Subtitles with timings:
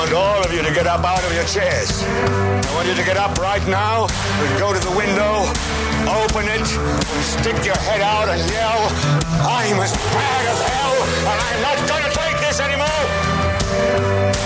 [0.00, 1.92] I want all of you to get up out of your chairs.
[2.08, 5.44] I want you to get up right now and go to the window,
[6.08, 8.80] open it, and stick your head out and yell,
[9.44, 13.04] I'm as bad as hell, and I'm not going to take this anymore.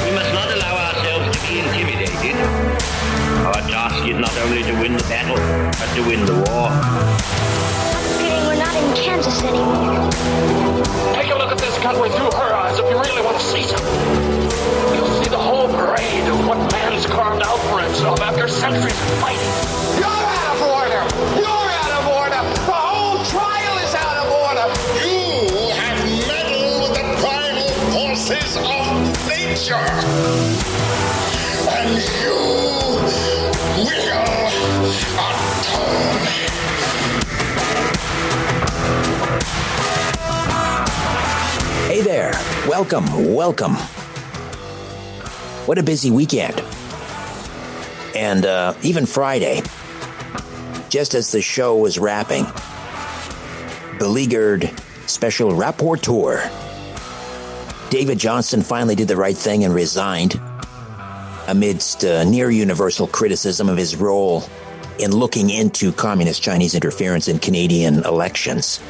[0.03, 2.35] We must not allow ourselves to be intimidated.
[3.47, 6.75] Our task is not only to win the battle, but to win the war.
[8.19, 10.11] Kidding, we're not in Kansas anymore.
[11.15, 13.63] Take a look at this country through her eyes if you really want to see
[13.63, 14.54] something.
[15.45, 19.11] You'll see the whole parade of what man's carved out for himself after centuries of
[19.21, 19.53] fighting.
[19.99, 21.05] You're out of order.
[21.39, 22.43] You're out of order.
[22.65, 24.67] The whole trial is out of order.
[25.05, 28.95] You have meddled with the primal forces of
[29.29, 29.89] nature.
[31.69, 32.39] And you
[33.85, 34.25] will
[34.89, 36.25] atone.
[41.87, 42.33] Hey there.
[42.67, 43.77] Welcome, welcome.
[45.67, 46.63] What a busy weekend.
[48.15, 49.63] And uh, even Friday,
[50.89, 52.47] just as the show was wrapping,
[53.99, 54.71] beleaguered
[55.07, 56.51] special rapporteur
[57.95, 60.41] David Johnston finally did the right thing and resigned
[61.47, 64.43] amidst uh, near universal criticism of his role
[64.99, 68.81] in looking into communist Chinese interference in Canadian elections.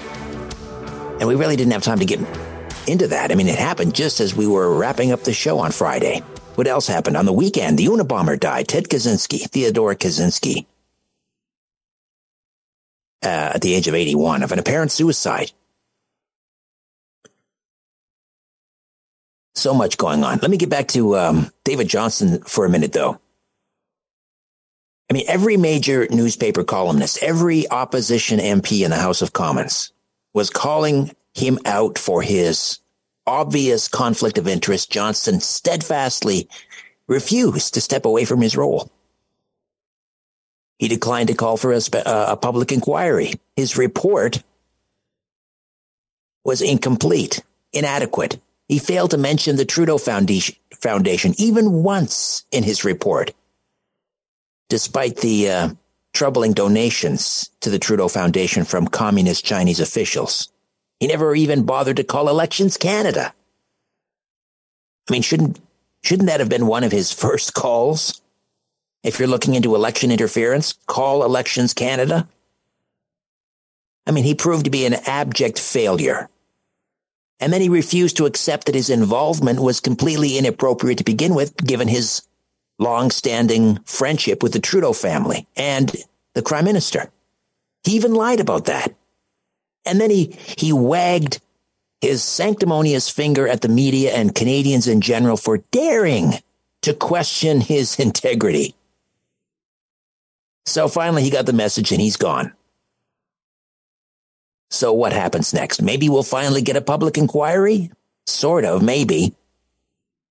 [1.21, 2.19] And we really didn't have time to get
[2.87, 3.31] into that.
[3.31, 6.23] I mean, it happened just as we were wrapping up the show on Friday.
[6.55, 7.17] What else happened?
[7.17, 8.69] On the weekend, the Unabomber died.
[8.69, 10.67] Ted Kaczynski, Theodore Kaczynski,
[13.23, 15.53] uh, at the age of 81 of an apparent suicide.
[19.57, 20.39] So much going on.
[20.39, 23.21] Let me get back to um, David Johnston for a minute, though.
[25.11, 29.93] I mean, every major newspaper columnist, every opposition MP in the House of Commons
[30.33, 32.79] was calling him out for his
[33.27, 34.91] obvious conflict of interest.
[34.91, 36.49] Johnston steadfastly
[37.07, 38.91] refused to step away from his role.
[40.79, 43.35] He declined to call for a, spe- uh, a public inquiry.
[43.57, 44.43] His report
[46.45, 47.43] was incomplete,
[47.73, 48.41] inadequate.
[48.69, 53.33] He failed to mention the Trudeau Foundation, Foundation even once in his report,
[54.69, 55.69] despite the uh,
[56.13, 60.51] troubling donations to the Trudeau Foundation from communist Chinese officials.
[61.05, 63.35] He never even bothered to call Elections Canada.
[65.07, 65.61] I mean, shouldn't
[66.03, 68.23] shouldn't that have been one of his first calls?
[69.03, 72.27] If you're looking into election interference, call Elections Canada.
[74.07, 76.31] I mean, he proved to be an abject failure.
[77.39, 81.55] And then he refused to accept that his involvement was completely inappropriate to begin with,
[81.59, 82.23] given his
[82.79, 85.95] long-standing friendship with the Trudeau family and
[86.33, 87.11] the prime minister.
[87.83, 88.95] He even lied about that.
[89.87, 91.41] And then he, he wagged
[92.01, 96.35] his sanctimonious finger at the media and Canadians in general for daring
[96.83, 98.75] to question his integrity.
[100.67, 102.53] So finally he got the message and he's gone.
[104.71, 105.83] So what happens next?
[105.83, 107.91] Maybe we'll finally get a public inquiry?
[108.27, 109.35] Sort of, maybe.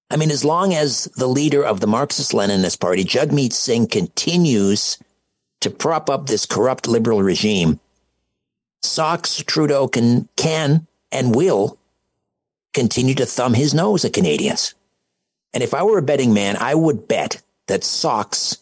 [0.09, 4.97] I mean, as long as the leader of the Marxist Leninist Party, Jagmeet Singh, continues
[5.61, 7.79] to prop up this corrupt liberal regime,
[8.83, 11.80] Socks Trudeau can, can and will
[12.74, 14.75] continue to thumb his nose at Canadians.
[15.53, 18.57] And if I were a betting man, I would bet that Socks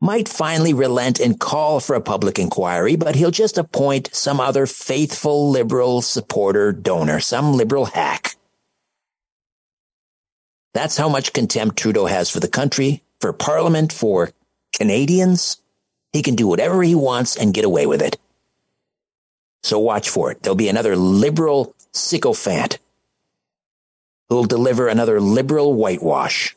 [0.00, 4.66] might finally relent and call for a public inquiry, but he'll just appoint some other
[4.66, 8.36] faithful liberal supporter donor, some liberal hack.
[10.74, 14.30] That's how much contempt Trudeau has for the country, for Parliament, for
[14.76, 15.56] Canadians.
[16.12, 18.16] He can do whatever he wants and get away with it.
[19.62, 20.42] So watch for it.
[20.42, 22.78] There'll be another liberal sycophant
[24.28, 26.56] who'll deliver another liberal whitewash.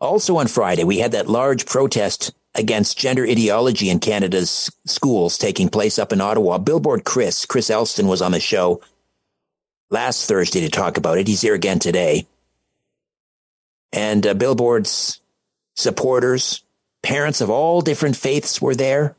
[0.00, 5.68] Also on Friday, we had that large protest against gender ideology in Canada's schools taking
[5.68, 6.58] place up in Ottawa.
[6.58, 8.82] Billboard Chris, Chris Elston was on the show
[9.90, 11.28] last Thursday to talk about it.
[11.28, 12.26] He's here again today.
[13.92, 15.20] And uh, Billboard's
[15.76, 16.62] supporters,
[17.02, 19.14] parents of all different faiths were there.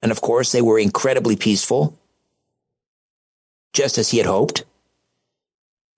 [0.00, 1.98] And of course, they were incredibly peaceful,
[3.72, 4.64] just as he had hoped.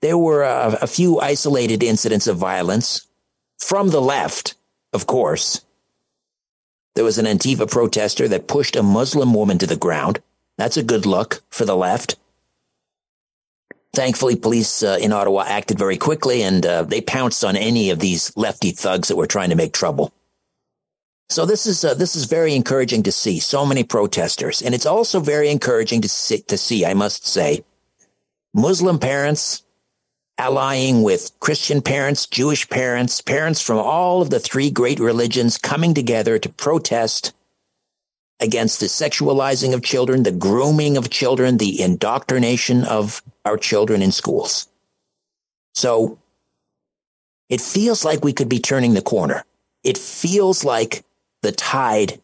[0.01, 3.07] There were a, a few isolated incidents of violence
[3.59, 4.55] from the left,
[4.93, 5.63] of course.
[6.95, 10.21] There was an Antifa protester that pushed a Muslim woman to the ground.
[10.57, 12.17] That's a good look for the left.
[13.97, 17.99] Thankfully, police uh, in Ottawa acted very quickly and uh, they pounced on any of
[17.99, 20.13] these lefty thugs that were trying to make trouble.
[21.31, 24.85] So this is uh, this is very encouraging to see so many protesters, and it's
[24.85, 27.65] also very encouraging to see, to see, I must say,
[28.53, 29.65] Muslim parents
[30.37, 35.95] allying with Christian parents, Jewish parents, parents from all of the three great religions coming
[35.95, 37.33] together to protest
[38.41, 44.13] against the sexualizing of children, the grooming of children, the indoctrination of our children in
[44.13, 44.69] schools.
[45.75, 46.19] So
[47.49, 49.45] it feels like we could be turning the corner.
[49.85, 51.05] It feels like
[51.43, 52.21] the tide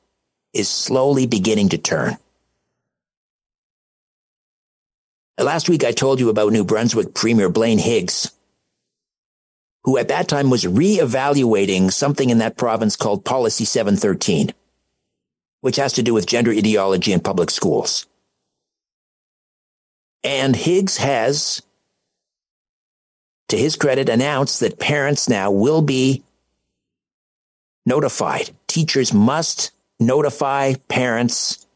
[0.52, 2.18] is slowly beginning to turn.
[5.38, 8.30] Last week, I told you about New Brunswick Premier Blaine Higgs,
[9.84, 14.52] who at that time was re-evaluating something in that province called Policy 713,
[15.62, 18.06] which has to do with gender ideology in public schools.
[20.22, 21.62] And Higgs has,
[23.48, 26.22] to his credit, announced that parents now will be
[27.86, 28.50] notified.
[28.66, 31.66] Teachers must notify parents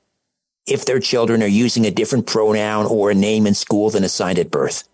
[0.67, 4.41] if their children are using a different pronoun or a name in school than assigned
[4.41, 4.89] at birth.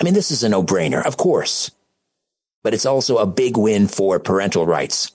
[0.00, 1.72] I mean, this is a no brainer, of course,
[2.62, 5.10] but it's also a big win for parental rights.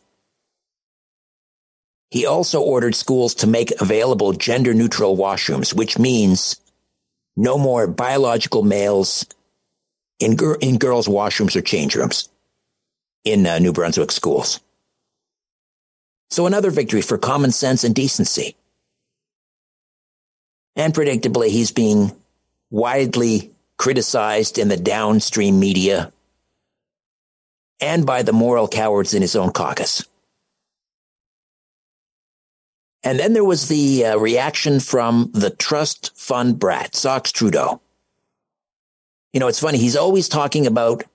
[2.10, 6.60] He also ordered schools to make available gender neutral washrooms, which means
[7.36, 9.26] no more biological males
[10.20, 12.30] in, gir- in girls' washrooms or change rooms
[13.24, 14.62] in uh, New Brunswick schools.
[16.30, 18.56] So another victory for common sense and decency.
[20.76, 22.12] And predictably, he's being
[22.70, 26.12] widely criticized in the downstream media
[27.80, 30.04] and by the moral cowards in his own caucus.
[33.08, 37.80] And then there was the uh, reaction from the trust fund brat, Socks Trudeau.
[39.32, 39.78] You know, it's funny.
[39.78, 41.06] He's always talking about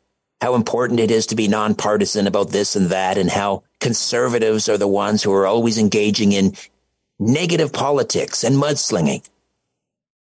[0.40, 4.78] how important it is to be nonpartisan about this and that, and how conservatives are
[4.78, 6.54] the ones who are always engaging in
[7.18, 9.28] negative politics and mudslinging.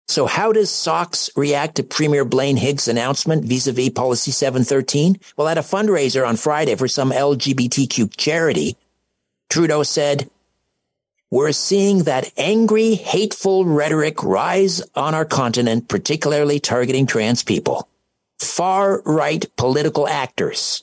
[0.08, 5.18] So how does Socks react to Premier Blaine Higgs' announcement vis-a-vis Policy 713?
[5.38, 8.76] Well, at a fundraiser on Friday for some LGBTQ charity,
[9.48, 10.28] Trudeau said,
[11.36, 17.90] we're seeing that angry, hateful rhetoric rise on our continent, particularly targeting trans people
[18.38, 20.82] far right political actors.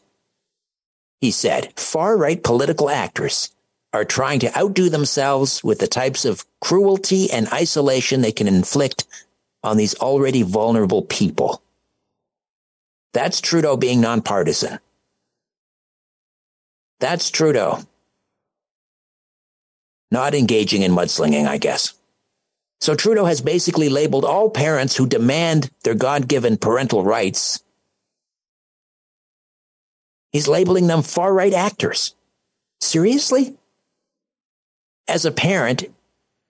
[1.22, 3.50] He said, far right political actors
[3.93, 9.05] are trying to outdo themselves with the types of cruelty and isolation they can inflict
[9.63, 11.63] on these already vulnerable people.
[13.12, 14.77] That's Trudeau being nonpartisan.
[17.00, 17.79] That's Trudeau.
[20.13, 21.96] Not engaging in mudslinging, I guess.
[22.79, 27.63] So Trudeau has basically labeled all parents who demand their God given parental rights.
[30.32, 32.13] He's labeling them far right actors.
[32.79, 33.55] Seriously?
[35.08, 35.86] As a parent,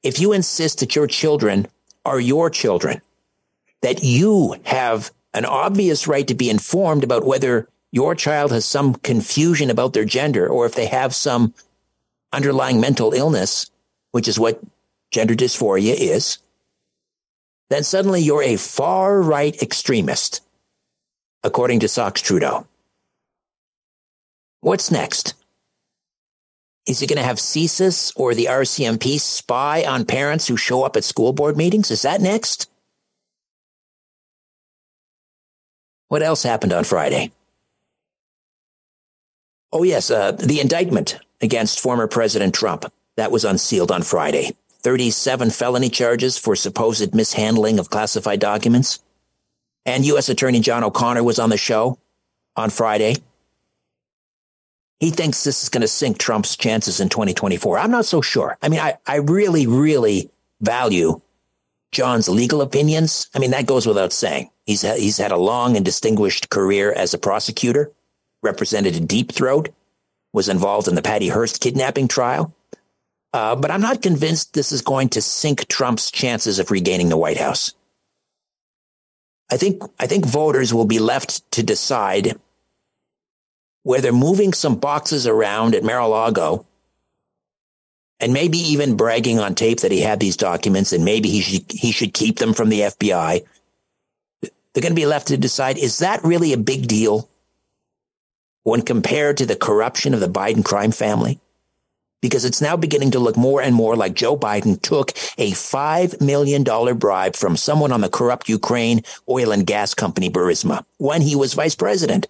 [0.04, 1.68] if you insist that your children
[2.04, 3.02] are your children,
[3.82, 8.96] that you have an obvious right to be informed about whether your child has some
[8.96, 11.54] confusion about their gender or if they have some
[12.34, 13.70] underlying mental illness,
[14.12, 14.60] which is what
[15.12, 16.40] gender dysphoria is,
[17.70, 20.42] then suddenly you're a far right extremist,
[21.44, 22.68] according to Socks Trudeau.
[24.62, 25.36] What's next?
[26.86, 30.98] Is he going to have CSIS or the RCMP spy on parents who show up
[30.98, 31.92] at school board meetings?
[31.92, 32.70] Is that next?
[36.10, 37.32] What else happened on Friday?
[39.72, 42.92] Oh, yes, uh, the indictment against former President Trump.
[43.18, 44.56] That was unsealed on Friday.
[44.82, 49.04] 37 felony charges for supposed mishandling of classified documents.
[49.86, 50.30] And U.S.
[50.30, 52.00] Attorney John O'Connor was on the show
[52.56, 53.18] on Friday.
[55.00, 57.78] He thinks this is going to sink Trump's chances in 2024.
[57.78, 58.58] I'm not so sure.
[58.62, 60.30] I mean, I, I really, really
[60.62, 61.20] value
[61.92, 63.30] John's legal opinions.
[63.36, 64.50] I mean, that goes without saying.
[64.66, 67.92] He's, he's had a long and distinguished career as a prosecutor,
[68.42, 69.70] represented a Deep Throat,
[70.34, 72.54] was involved in the Patty Hearst kidnapping trial.
[73.32, 77.18] Uh, but I'm not convinced this is going to sink Trump's chances of regaining the
[77.18, 77.74] White House.
[79.52, 82.40] I think, I think voters will be left to decide
[83.84, 86.66] whether moving some boxes around at Mar-a-Lago
[88.20, 91.66] and maybe even bragging on tape that he had these documents and maybe he should,
[91.70, 93.44] he should keep them from the FBI.
[94.42, 97.30] They're going to be left to decide, is that really a big deal
[98.64, 101.40] when compared to the corruption of the Biden crime family?
[102.22, 106.22] Because it's now beginning to look more and more like Joe Biden took a $5
[106.22, 106.64] million
[106.98, 111.54] bribe from someone on the corrupt Ukraine oil and gas company Burisma when he was
[111.54, 112.28] vice president.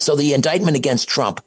[0.00, 1.40] So the indictment against Trump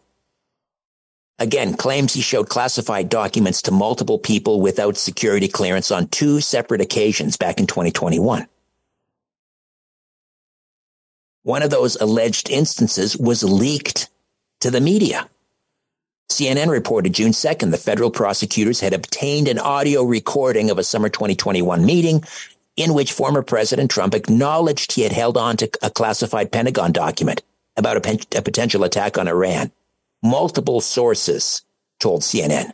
[1.39, 6.81] again claims he showed classified documents to multiple people without security clearance on two separate
[6.81, 8.47] occasions back in 2021.
[11.47, 14.09] One of those alleged instances was leaked
[14.59, 15.29] to the media.
[16.29, 21.07] CNN reported June 2nd the federal prosecutors had obtained an audio recording of a summer
[21.07, 22.21] 2021 meeting
[22.75, 27.43] in which former President Trump acknowledged he had held on to a classified Pentagon document
[27.77, 29.71] about a, pen- a potential attack on Iran.
[30.21, 31.63] Multiple sources
[32.01, 32.73] told CNN.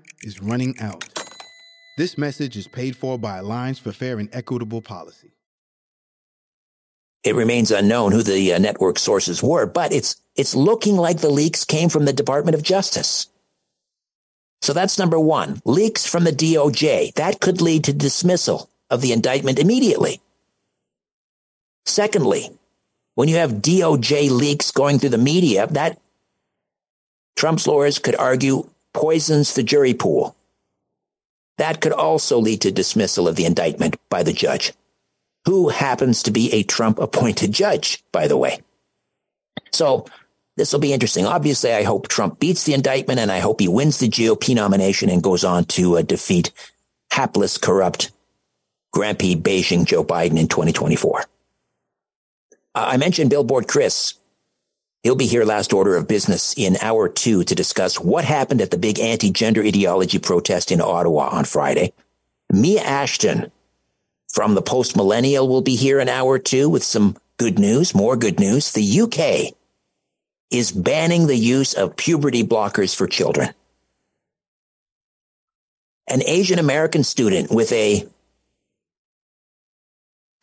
[0.23, 1.05] is running out.
[1.97, 5.33] This message is paid for by Alliance for Fair and Equitable Policy.
[7.23, 11.29] It remains unknown who the uh, network sources were, but it's it's looking like the
[11.29, 13.27] leaks came from the Department of Justice.
[14.61, 15.61] So that's number one.
[15.65, 17.13] Leaks from the DOJ.
[17.15, 20.21] That could lead to dismissal of the indictment immediately.
[21.85, 22.49] Secondly,
[23.15, 25.99] when you have DOJ leaks going through the media, that
[27.35, 30.35] Trump's lawyers could argue poisons the jury pool.
[31.57, 34.73] That could also lead to dismissal of the indictment by the judge
[35.45, 38.61] who happens to be a Trump appointed judge, by the way.
[39.71, 40.05] So
[40.57, 41.25] this will be interesting.
[41.25, 45.09] Obviously, I hope Trump beats the indictment and I hope he wins the GOP nomination
[45.09, 46.51] and goes on to uh, defeat
[47.11, 48.11] hapless, corrupt,
[48.93, 51.21] Grampy Beijing Joe Biden in 2024.
[51.21, 51.23] Uh,
[52.73, 54.13] I mentioned Billboard Chris.
[55.03, 58.69] He'll be here last order of business in hour two to discuss what happened at
[58.69, 61.93] the big anti-gender ideology protest in Ottawa on Friday.
[62.51, 63.51] Mia Ashton
[64.31, 68.15] from the post millennial will be here an hour two with some good news, more
[68.15, 68.73] good news.
[68.73, 69.55] The UK
[70.51, 73.49] is banning the use of puberty blockers for children.
[76.07, 78.01] An Asian American student with a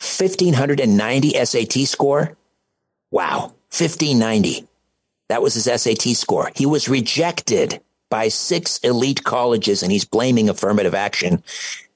[0.00, 2.36] 1590 SAT score.
[3.10, 3.54] Wow.
[3.70, 4.66] 1590.
[5.28, 6.50] That was his SAT score.
[6.54, 11.42] He was rejected by six elite colleges and he's blaming affirmative action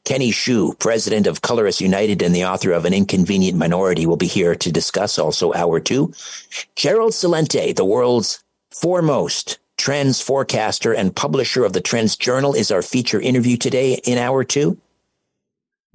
[0.04, 4.16] Kenny Xu, president of Color Us United and the author of An Inconvenient Minority, will
[4.16, 6.12] be here to discuss also hour two.
[6.74, 12.82] Gerald Celente, the world's foremost trends forecaster and publisher of the Trends Journal, is our
[12.82, 14.76] feature interview today in hour two.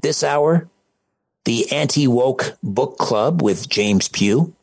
[0.01, 0.69] This hour,
[1.43, 4.53] the Anti Woke Book Club with James Pew.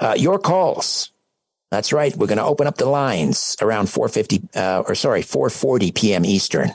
[0.00, 1.12] Uh, your calls.
[1.70, 2.16] That's right.
[2.16, 6.24] We're going to open up the lines around 450, uh, or sorry, 440 p.m.
[6.24, 6.72] Eastern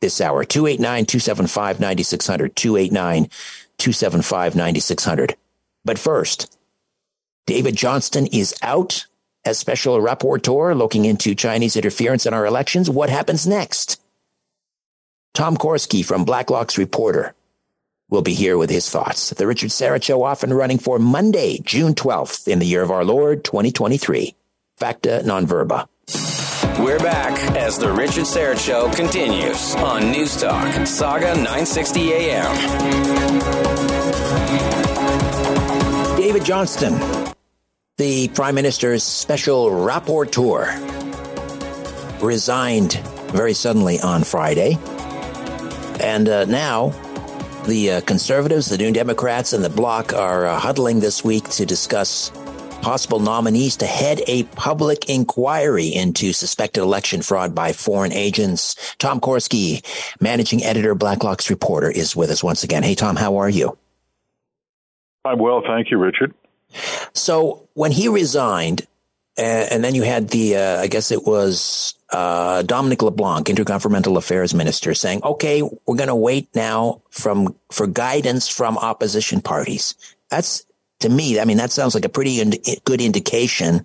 [0.00, 0.44] this hour.
[0.44, 3.28] 289-275-9600,
[3.78, 5.34] 289-275-9600.
[5.84, 6.56] But first,
[7.46, 9.06] David Johnston is out
[9.44, 12.90] as special rapporteur looking into Chinese interference in our elections.
[12.90, 14.00] What happens next?
[15.34, 17.34] Tom Korski from Blacklock's Reporter
[18.10, 19.30] will be here with his thoughts.
[19.30, 22.90] The Richard Syrett Show off and running for Monday, June 12th in the year of
[22.90, 24.34] our Lord 2023.
[24.76, 25.88] Facta non verba.
[26.78, 32.56] We're back as the Richard Syrett Show continues on News Talk, Saga 960 AM.
[36.16, 36.94] David Johnston,
[37.96, 40.72] the Prime Minister's special rapporteur,
[42.20, 42.94] resigned
[43.30, 44.76] very suddenly on Friday.
[46.00, 46.92] And uh, now
[47.66, 51.66] the uh, conservatives, the New Democrats, and the Bloc are uh, huddling this week to
[51.66, 52.30] discuss
[52.82, 58.94] possible nominees to head a public inquiry into suspected election fraud by foreign agents.
[58.98, 59.82] Tom Korski,
[60.20, 62.82] managing editor, Blacklock's reporter, is with us once again.
[62.82, 63.76] Hey, Tom, how are you?
[65.24, 66.34] I'm well, thank you, Richard.
[67.14, 68.86] So when he resigned,
[69.38, 74.16] and, and then you had the, uh, I guess it was uh, Dominic LeBlanc, Intergovernmental
[74.16, 79.94] Affairs Minister, saying, "Okay, we're going to wait now from for guidance from opposition parties."
[80.30, 80.64] That's
[81.00, 83.84] to me, I mean, that sounds like a pretty ind- good indication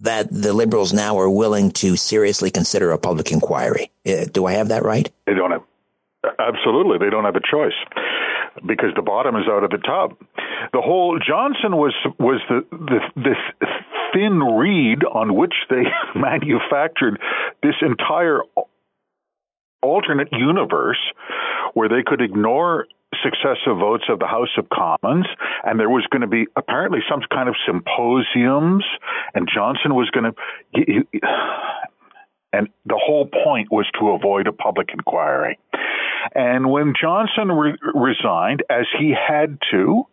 [0.00, 3.90] that the Liberals now are willing to seriously consider a public inquiry.
[4.06, 5.10] Uh, do I have that right?
[5.26, 5.62] They don't have
[6.38, 6.98] absolutely.
[6.98, 7.76] They don't have a choice
[8.64, 10.16] because the bottom is out of the tub.
[10.72, 13.36] The whole Johnston was was the, the this
[14.14, 15.82] thin reed on which they
[16.14, 17.20] manufactured
[17.62, 18.40] this entire
[19.82, 21.00] alternate universe
[21.74, 22.86] where they could ignore
[23.22, 25.26] successive votes of the House of Commons,
[25.64, 28.84] and there was going to be apparently some kind of symposiums,
[29.34, 31.04] and Johnston was going to.
[32.52, 35.58] And the whole point was to avoid a public inquiry.
[36.36, 40.04] And when Johnston re- resigned, as he had to,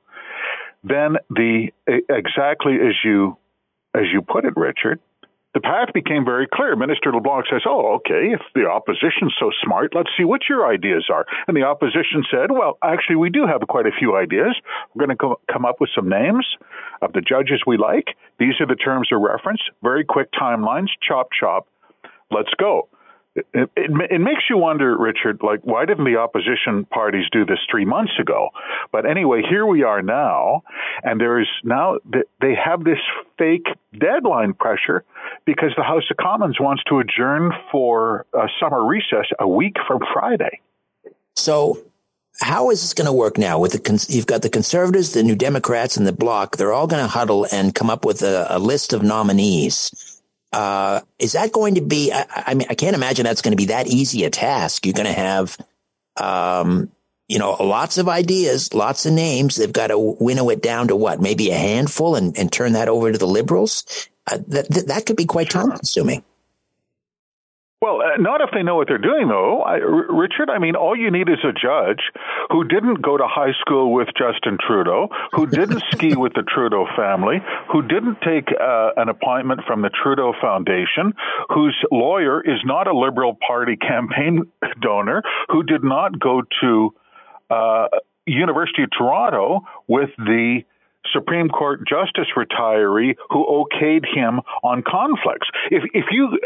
[0.83, 3.37] then the exactly as you
[3.95, 4.99] as you put it, Richard,
[5.53, 6.75] the path became very clear.
[6.77, 11.07] Minister LeBlanc says, Oh, okay, if the opposition's so smart, let's see what your ideas
[11.11, 11.25] are.
[11.47, 14.55] And the opposition said, Well, actually, we do have quite a few ideas.
[14.93, 16.47] We're going to come up with some names
[17.01, 18.15] of the judges we like.
[18.39, 21.67] These are the terms of reference, very quick timelines, chop, chop.
[22.31, 22.87] Let's go.
[23.33, 27.59] It, it, it, makes you wonder, Richard, like, why didn't the opposition parties do this
[27.69, 28.49] three months ago?
[28.91, 30.63] But anyway, here we are now,
[31.03, 31.99] and there is now,
[32.41, 32.99] they have this
[33.37, 33.67] fake
[33.97, 35.05] deadline pressure
[35.45, 40.01] because the House of Commons wants to adjourn for a summer recess a week from
[40.13, 40.59] Friday.
[41.37, 41.77] So,
[42.41, 43.59] how is this going to work now?
[43.59, 46.57] With the you've got the conservatives, the New Democrats, and the Bloc.
[46.57, 50.10] They're all going to huddle and come up with a, a list of nominees
[50.51, 52.11] uh, is that going to be?
[52.11, 54.85] I, I, mean, I can't imagine that's going to be that easy a task.
[54.85, 55.57] You're going to have,
[56.17, 56.91] um,
[57.27, 59.55] you know, lots of ideas, lots of names.
[59.55, 62.89] They've got to winnow it down to what, maybe a handful, and, and turn that
[62.89, 64.09] over to the liberals.
[64.29, 66.23] Uh, that that could be quite time consuming.
[67.81, 69.63] Well, uh, not if they know what they're doing, though.
[69.63, 72.01] I, R- Richard, I mean, all you need is a judge
[72.51, 76.85] who didn't go to high school with Justin Trudeau, who didn't ski with the Trudeau
[76.95, 77.37] family,
[77.71, 81.13] who didn't take uh, an appointment from the Trudeau Foundation,
[81.49, 84.43] whose lawyer is not a Liberal Party campaign
[84.79, 86.93] donor, who did not go to
[87.49, 87.87] uh,
[88.27, 90.61] University of Toronto with the
[91.13, 95.49] Supreme Court justice retiree who okayed him on conflicts.
[95.69, 96.37] If if you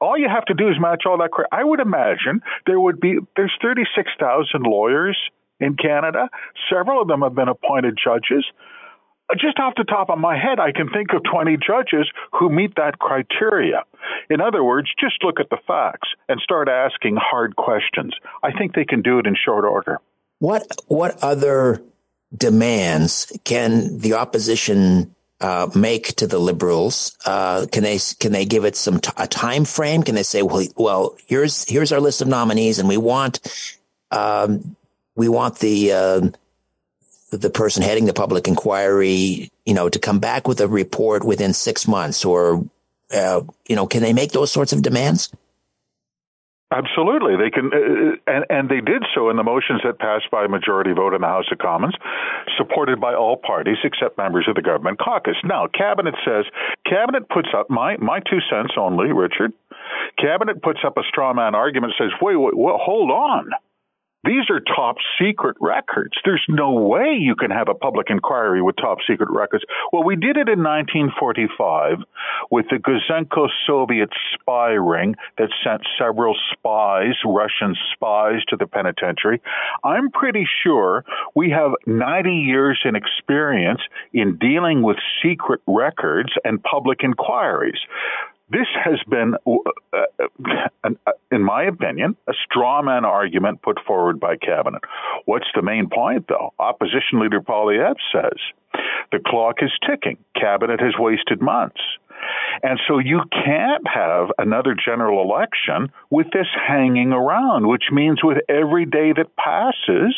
[0.00, 1.30] all you have to do is match all that.
[1.52, 5.18] I would imagine there would be there's 36,000 lawyers
[5.60, 6.28] in Canada.
[6.72, 8.44] Several of them have been appointed judges.
[9.38, 12.74] Just off the top of my head, I can think of 20 judges who meet
[12.76, 13.84] that criteria.
[14.28, 18.12] In other words, just look at the facts and start asking hard questions.
[18.42, 20.00] I think they can do it in short order.
[20.40, 21.82] What what other
[22.36, 27.16] demands can the opposition uh, make to the liberals?
[27.24, 30.02] Uh, can they can they give it some t- a time frame?
[30.02, 33.40] Can they say, well, well, here's here's our list of nominees, and we want
[34.10, 34.76] um,
[35.16, 36.28] we want the uh,
[37.30, 41.52] the person heading the public inquiry, you know, to come back with a report within
[41.52, 42.64] six months, or
[43.12, 45.30] uh, you know, can they make those sorts of demands?
[46.72, 50.46] Absolutely, they can, uh, and and they did so in the motions that passed by
[50.46, 51.94] majority vote in the House of Commons,
[52.56, 55.34] supported by all parties except members of the government caucus.
[55.42, 56.44] Now, cabinet says
[56.86, 59.52] cabinet puts up my my two cents only, Richard.
[60.16, 63.50] Cabinet puts up a straw man argument, says, wait, wait, wait hold on.
[64.22, 66.12] These are top secret records.
[66.24, 69.64] There's no way you can have a public inquiry with top secret records.
[69.92, 71.98] Well, we did it in 1945
[72.50, 79.40] with the Gouzenko Soviet spy ring that sent several spies, Russian spies, to the penitentiary.
[79.84, 81.02] I'm pretty sure
[81.34, 83.80] we have 90 years in experience
[84.12, 87.80] in dealing with secret records and public inquiries.
[88.50, 89.98] This has been, uh,
[90.84, 94.82] uh, in my opinion, a straw man argument put forward by Cabinet.
[95.24, 96.52] What's the main point, though?
[96.58, 98.38] Opposition Leader Poilievre says
[99.12, 100.18] the clock is ticking.
[100.34, 101.80] Cabinet has wasted months.
[102.62, 108.38] And so you can't have another general election with this hanging around, which means with
[108.48, 110.14] every day that passes,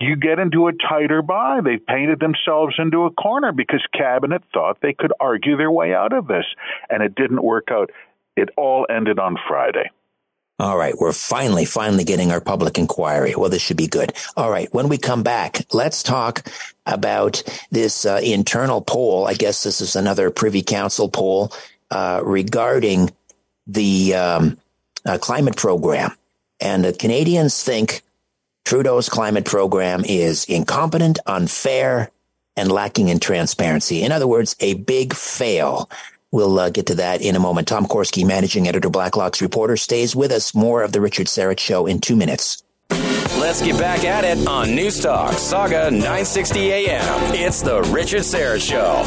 [0.00, 1.60] you get into a tighter buy.
[1.62, 6.12] They painted themselves into a corner because cabinet thought they could argue their way out
[6.12, 6.44] of this,
[6.90, 7.90] and it didn't work out.
[8.36, 9.90] It all ended on Friday.
[10.58, 13.34] All right, we're finally, finally getting our public inquiry.
[13.34, 14.12] Well, this should be good.
[14.36, 16.46] All right, when we come back, let's talk
[16.86, 19.26] about this uh, internal poll.
[19.26, 21.52] I guess this is another Privy Council poll
[21.90, 23.10] uh, regarding
[23.66, 24.58] the um,
[25.04, 26.12] uh, climate program.
[26.60, 28.02] And the Canadians think
[28.64, 32.10] Trudeau's climate program is incompetent, unfair,
[32.56, 34.02] and lacking in transparency.
[34.02, 35.90] In other words, a big fail.
[36.30, 37.68] We'll uh, get to that in a moment.
[37.68, 40.54] Tom Korski, managing editor, Blacklock's reporter, stays with us.
[40.54, 42.62] More of the Richard Syrett Show in two minutes.
[43.38, 47.34] Let's get back at it on News Talk, Saga 960 AM.
[47.34, 49.02] It's the Richard Syrett Show.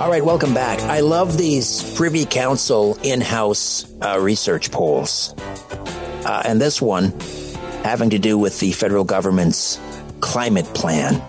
[0.00, 0.80] All right, welcome back.
[0.80, 5.34] I love these Privy Council in house uh, research polls.
[6.26, 7.14] Uh, and this one
[7.84, 9.78] having to do with the federal government's
[10.20, 11.22] climate plan.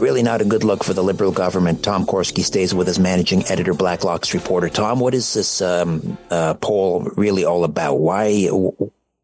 [0.00, 1.82] Really not a good look for the Liberal government.
[1.82, 4.68] Tom Korski stays with us, managing editor, Blacklock's reporter.
[4.68, 7.96] Tom, what is this um, uh, poll really all about?
[7.96, 8.46] Why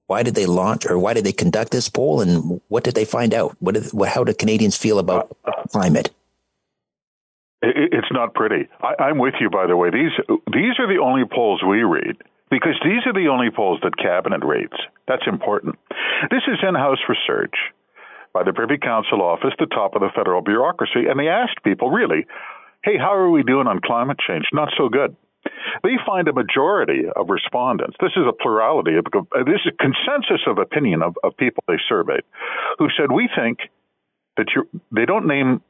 [0.09, 3.05] why did they launch or why did they conduct this poll, and what did they
[3.05, 3.57] find out?
[3.61, 5.37] What, did, how do Canadians feel about
[5.71, 6.11] climate?
[7.63, 8.69] It's not pretty.
[8.83, 9.91] I, am with you, by the way.
[9.91, 10.13] These
[10.53, 12.17] these are the only polls we read
[12.51, 14.77] because these are the only polls that cabinet rates.
[15.09, 15.77] That's important.
[16.31, 17.55] This is in-house research
[18.33, 21.91] by the Privy Council office, the top of the federal bureaucracy, and they asked people
[21.91, 22.27] really,
[22.85, 25.17] "Hey, how are we doing on climate change?" Not so good.
[25.83, 27.97] They find a majority of respondents.
[28.01, 29.05] This is a plurality of
[29.47, 32.23] this is a consensus of opinion of, of people they surveyed,
[32.79, 33.61] who said we think
[34.37, 35.63] that you they don't name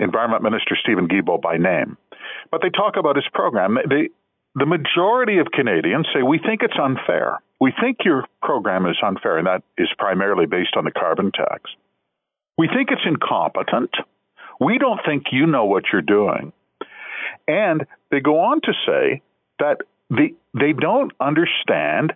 [0.00, 1.98] Environment Minister Stephen Guilbeault by name,
[2.50, 3.78] but they talk about his program.
[3.88, 4.08] They
[4.58, 7.40] the majority of Canadians say we think it's unfair.
[7.60, 11.70] We think your program is unfair, and that is primarily based on the carbon tax.
[12.56, 13.90] We think it's incompetent.
[14.60, 16.52] We don't think you know what you're doing.
[17.46, 19.22] And they go on to say
[19.58, 19.78] that
[20.10, 22.12] the, they don't understand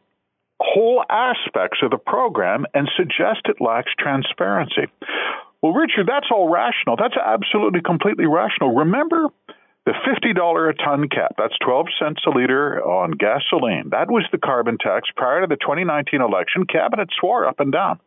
[0.61, 4.87] whole aspects of the program and suggest it lacks transparency.
[5.61, 6.96] Well, Richard, that's all rational.
[6.96, 8.74] That's absolutely completely rational.
[8.74, 9.28] Remember
[9.84, 13.90] the $50 a ton cap, that's 12 cents a liter on gasoline.
[13.90, 16.66] That was the carbon tax prior to the 2019 election.
[16.66, 17.98] Cabinet swore up and down.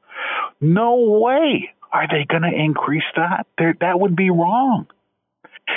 [0.61, 3.47] No way are they going to increase that.
[3.57, 4.87] They're, that would be wrong.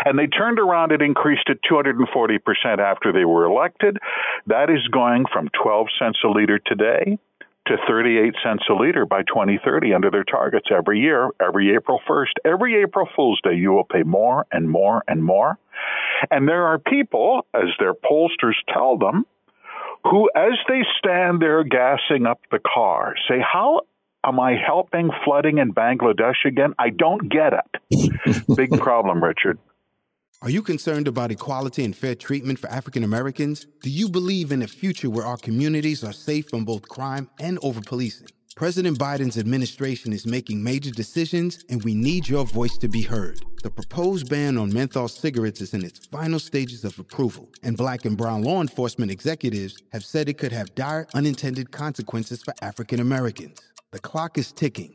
[0.04, 3.98] And they turned around and increased it 240% after they were elected.
[4.46, 7.18] That is going from 12 cents a liter today
[7.68, 12.32] to 38 cents a liter by 2030 under their targets every year, every April 1st.
[12.44, 15.58] Every April Fool's Day, you will pay more and more and more.
[16.30, 19.24] And there are people, as their pollsters tell them,
[20.04, 23.82] who, as they stand there gassing up the car, say, How
[24.24, 26.74] am I helping flooding in Bangladesh again?
[26.78, 28.44] I don't get it.
[28.56, 29.58] Big problem, Richard.
[30.40, 33.66] Are you concerned about equality and fair treatment for African Americans?
[33.82, 37.58] Do you believe in a future where our communities are safe from both crime and
[37.60, 38.28] over policing?
[38.54, 43.40] President Biden's administration is making major decisions, and we need your voice to be heard.
[43.64, 48.04] The proposed ban on menthol cigarettes is in its final stages of approval, and black
[48.04, 53.00] and brown law enforcement executives have said it could have dire unintended consequences for African
[53.00, 53.58] Americans.
[53.90, 54.94] The clock is ticking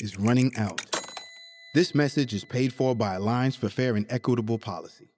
[0.00, 0.82] is running out.
[1.74, 5.08] This message is paid for by Alliance for Fair and Equitable Policy.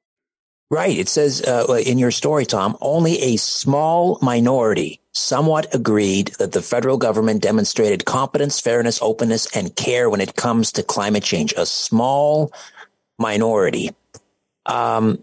[0.71, 0.99] Right.
[0.99, 6.61] It says uh, in your story, Tom, only a small minority somewhat agreed that the
[6.61, 11.55] federal government demonstrated competence, fairness, openness, and care when it comes to climate change.
[11.57, 12.53] A small
[13.19, 13.91] minority.
[14.67, 15.23] Um,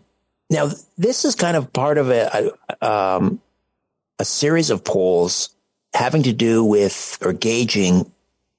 [0.50, 3.42] now, this is kind of part of a, a, um,
[4.20, 5.50] a series of polls
[5.94, 8.12] having to do with or gauging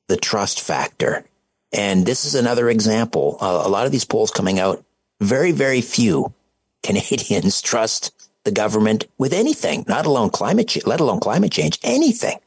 [0.09, 1.25] the trust factor.
[1.73, 3.39] And this is another example.
[3.41, 4.85] Uh, a lot of these polls coming out,
[5.21, 6.33] very, very few
[6.83, 8.13] Canadians trust
[8.45, 12.39] the government with anything, not alone climate change, let alone climate change, anything.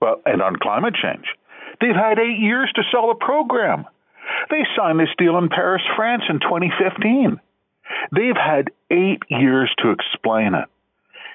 [0.00, 1.24] Well, and on climate change,
[1.80, 3.86] they've had eight years to sell a program.
[4.50, 7.40] They signed this deal in Paris, France in 2015.
[8.14, 10.68] They've had eight years to explain it.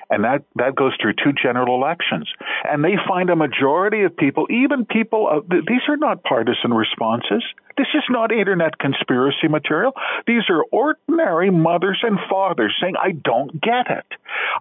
[0.09, 2.29] And that, that goes through two general elections.
[2.63, 7.43] And they find a majority of people, even people, uh, these are not partisan responses.
[7.77, 9.93] This is not internet conspiracy material.
[10.27, 14.05] These are ordinary mothers and fathers saying, I don't get it.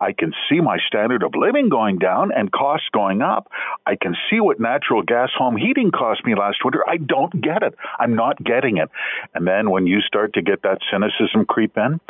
[0.00, 3.50] I can see my standard of living going down and costs going up.
[3.86, 6.82] I can see what natural gas home heating cost me last winter.
[6.88, 7.74] I don't get it.
[7.98, 8.88] I'm not getting it.
[9.34, 12.00] And then when you start to get that cynicism creep in,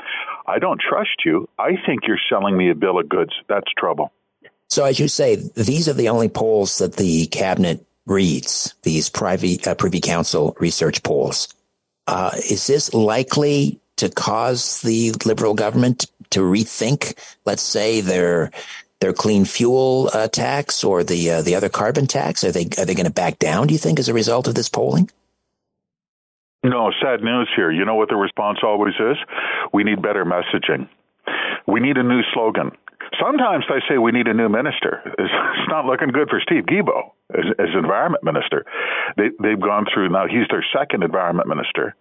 [0.47, 1.49] I don't trust you.
[1.59, 3.22] I think you're selling me a bill of goods.
[3.49, 4.13] That's trouble.
[4.69, 9.63] So, as you say, these are the only polls that the cabinet reads, these privy,
[9.65, 11.49] uh, Privy Council research polls.
[12.07, 18.51] Uh, is this likely to cause the Liberal government to rethink, let's say, their
[19.01, 22.43] their clean fuel uh, tax or the uh, the other carbon tax?
[22.43, 23.67] Are they are they going to back down?
[23.67, 25.11] Do you think as a result of this polling?
[26.65, 27.71] No, sad news here.
[27.71, 29.17] You know what the response always is?
[29.73, 30.89] We need better messaging.
[31.67, 32.71] We need a new slogan.
[33.21, 35.03] Sometimes they say we need a new minister.
[35.19, 38.65] It's not looking good for Steve Guilbeault as, as environment minister.
[39.17, 40.27] They, they've gone through now.
[40.27, 41.95] He's their second environment minister,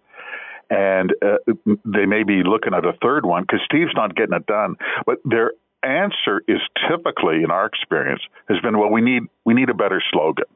[0.68, 1.38] and uh,
[1.84, 4.76] they may be looking at a third one because Steve's not getting it done.
[5.06, 6.58] But their answer is
[6.90, 10.46] typically, in our experience, has been, "Well, we need we need a better slogan."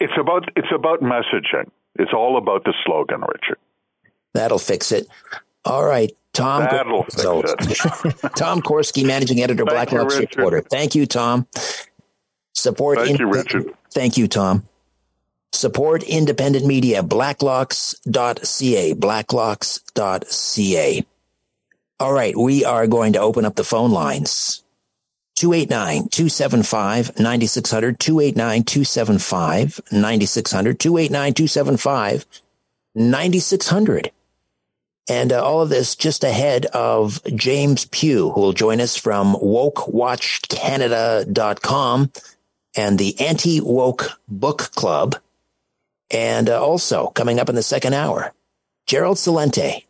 [0.00, 1.70] It's about it's about messaging.
[1.94, 3.58] It's all about the slogan, Richard.
[4.34, 5.06] That'll fix it.
[5.64, 6.12] All right.
[6.36, 7.48] Tom, That'll fix so, it.
[8.36, 10.60] Tom Korski, managing editor, Blacklock's reporter.
[10.60, 11.46] Thank you, Tom.
[12.52, 12.98] Support.
[12.98, 13.72] Thank in- you, Richard.
[13.90, 14.68] Thank you, Tom.
[15.52, 21.06] Support independent media, blacklocks.ca, blacklocks.ca.
[21.98, 24.62] All right, we are going to open up the phone lines.
[25.36, 32.26] 289 275 9600, 289 275 9600, 289 275
[32.94, 34.10] 9600.
[35.08, 39.34] And uh, all of this just ahead of James Pew, who will join us from
[39.34, 42.10] wokewatchcanada.com
[42.76, 45.16] and the Anti Woke Book Club.
[46.10, 48.32] And uh, also coming up in the second hour,
[48.86, 49.84] Gerald Celente,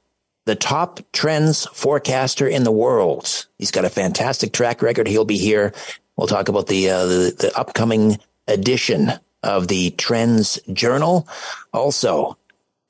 [0.45, 3.47] the top trends forecaster in the world.
[3.59, 5.09] He's got a fantastic track record.
[5.09, 5.75] He'll be here.
[6.17, 11.29] We'll talk about the, uh, the, the upcoming edition of the Trends Journal.
[11.73, 12.39] Also,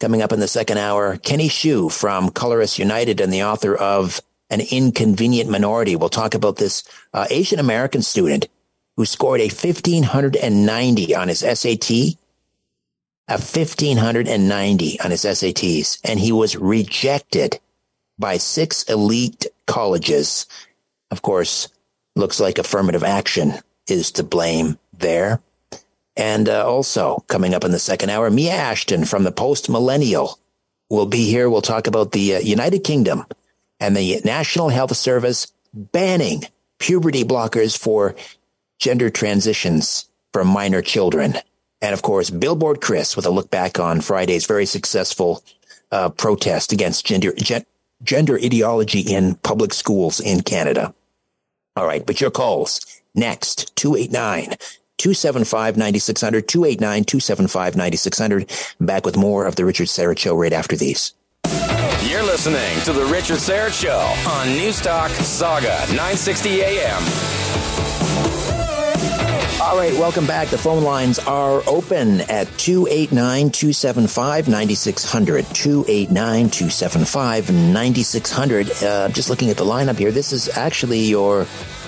[0.00, 3.74] coming up in the second hour, Kenny Xu from Color Us United and the author
[3.74, 5.96] of An Inconvenient Minority.
[5.96, 8.48] We'll talk about this uh, Asian American student
[8.96, 12.16] who scored a 1590 on his SAT
[13.28, 17.58] a 1590 on his SATs, and he was rejected
[18.18, 20.46] by six elite colleges.
[21.10, 21.68] Of course,
[22.14, 23.54] looks like affirmative action
[23.88, 25.40] is to blame there.
[26.16, 30.38] And uh, also coming up in the second hour, Mia Ashton from the Post Millennial
[30.88, 31.50] will be here.
[31.50, 33.26] We'll talk about the uh, United Kingdom
[33.80, 36.44] and the National Health Service banning
[36.78, 38.14] puberty blockers for
[38.78, 41.34] gender transitions for minor children.
[41.82, 45.42] And of course, Billboard Chris with a look back on Friday's very successful
[45.92, 47.66] uh, protest against gender, gen-
[48.02, 50.94] gender ideology in public schools in Canada.
[51.76, 54.56] All right, but your calls next 289
[54.98, 58.50] 275 9600, 289 275 9600.
[58.80, 61.14] Back with more of The Richard Syrett Show right after these.
[62.02, 63.98] You're listening to The Richard Syrett Show
[64.30, 67.02] on Newstalk Saga 960 AM.
[69.66, 70.48] All right, welcome back.
[70.48, 75.44] The phone lines are open at 289 275 9600.
[75.46, 78.70] 289 275 9600.
[78.70, 81.46] Uh, just looking at the lineup here, this is actually your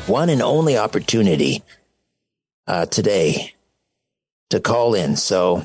[0.08, 1.62] one and only opportunity
[2.68, 3.54] uh, today
[4.50, 5.16] to call in.
[5.16, 5.64] So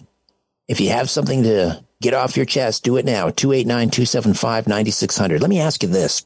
[0.67, 3.29] if you have something to get off your chest, do it now.
[3.29, 5.41] 289 275 9600.
[5.41, 6.25] Let me ask you this.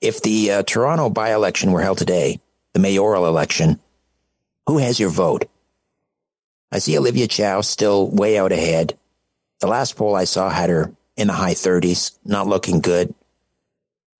[0.00, 2.40] If the uh, Toronto by election were held today,
[2.74, 3.80] the mayoral election,
[4.66, 5.48] who has your vote?
[6.70, 8.98] I see Olivia Chow still way out ahead.
[9.60, 13.14] The last poll I saw had her in the high 30s, not looking good.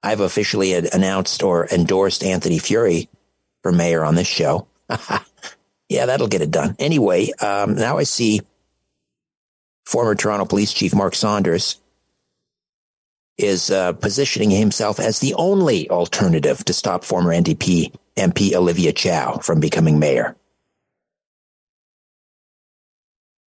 [0.02, 3.08] I've officially announced or endorsed Anthony Furey
[3.62, 4.66] for mayor on this show.
[5.88, 6.76] yeah, that'll get it done.
[6.78, 8.40] Anyway, um, now I see
[9.84, 11.80] former Toronto Police Chief Mark Saunders
[13.38, 19.38] is uh, positioning himself as the only alternative to stop former NDP MP Olivia Chow
[19.38, 20.36] from becoming mayor.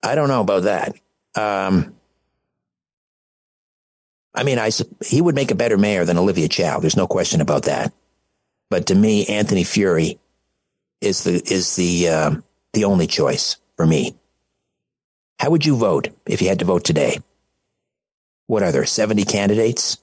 [0.03, 0.95] I don't know about that.
[1.35, 1.95] Um,
[4.35, 4.71] I mean, I
[5.05, 6.81] he would make a better mayor than Olivia Chow.
[6.81, 7.93] There's no question about that.
[8.71, 10.19] But to me, Anthony Furey
[11.05, 12.35] is the is the uh,
[12.73, 14.17] the only choice for me.
[15.39, 17.19] How would you vote if you had to vote today?
[18.47, 18.87] What are there?
[18.87, 19.99] Seventy candidates.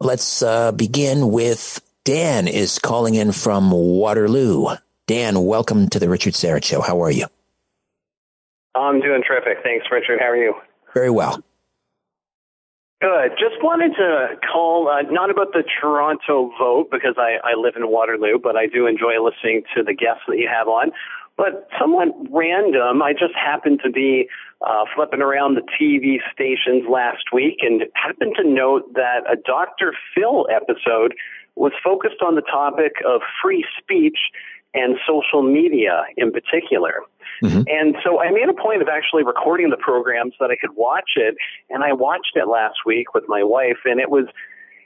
[0.00, 4.76] Let's uh, begin with Dan is calling in from Waterloo.
[5.06, 6.80] Dan, welcome to the Richard Syrett Show.
[6.80, 7.26] How are you?
[8.74, 9.64] I'm doing terrific.
[9.64, 10.20] Thanks, Richard.
[10.20, 10.54] How are you?
[10.94, 11.42] Very well.
[13.00, 13.38] Good.
[13.38, 17.88] Just wanted to call, uh, not about the Toronto vote because I, I live in
[17.88, 20.90] Waterloo, but I do enjoy listening to the guests that you have on.
[21.36, 24.28] But somewhat random, I just happened to be
[24.66, 29.94] uh, flipping around the TV stations last week and happened to note that a Dr.
[30.12, 31.14] Phil episode
[31.54, 34.18] was focused on the topic of free speech
[34.74, 37.02] and social media in particular.
[37.42, 37.62] Mm-hmm.
[37.68, 40.76] And so I made a point of actually recording the program so that I could
[40.76, 41.36] watch it.
[41.70, 44.26] And I watched it last week with my wife, and it was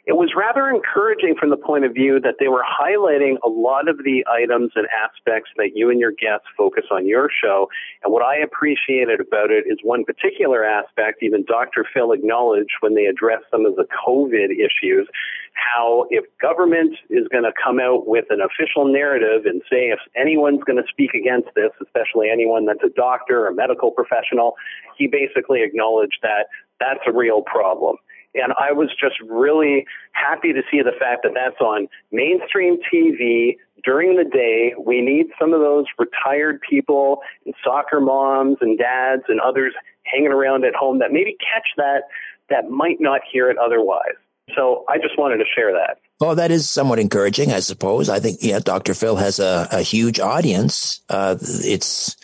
[0.05, 3.89] it was rather encouraging from the point of view that they were highlighting a lot
[3.89, 7.69] of the items and aspects that you and your guests focus on your show.
[8.03, 11.87] And what I appreciated about it is one particular aspect, even Dr.
[11.95, 15.07] Phil acknowledged when they addressed some of the COVID issues,
[15.55, 20.01] how if government is going to come out with an official narrative and say if
[20.17, 24.55] anyone's going to speak against this, especially anyone that's a doctor or medical professional,
[24.99, 27.97] he basically acknowledged that that's a real problem.
[28.35, 33.57] And I was just really happy to see the fact that that's on mainstream TV
[33.85, 34.75] during the day.
[34.79, 40.33] We need some of those retired people and soccer moms and dads and others hanging
[40.33, 42.03] around at home that maybe catch that
[42.49, 44.17] that might not hear it otherwise.
[44.55, 45.99] So I just wanted to share that.
[46.21, 48.09] Well, that is somewhat encouraging, I suppose.
[48.09, 48.95] I think, yeah, Dr.
[48.95, 51.01] Phil has a, a huge audience.
[51.09, 52.17] Uh, it's,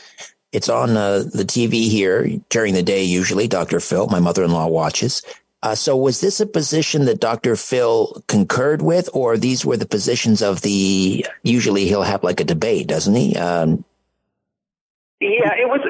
[0.53, 3.49] it's on uh, the TV here during the day, usually.
[3.49, 3.81] Dr.
[3.81, 5.23] Phil, my mother in law watches.
[5.63, 7.57] Uh, so was this a position that Dr.
[7.57, 12.45] Phil concurred with, or these were the positions of the, usually he'll have like a
[12.45, 13.35] debate, doesn't he?
[13.37, 13.85] Um,
[15.21, 15.81] yeah, it was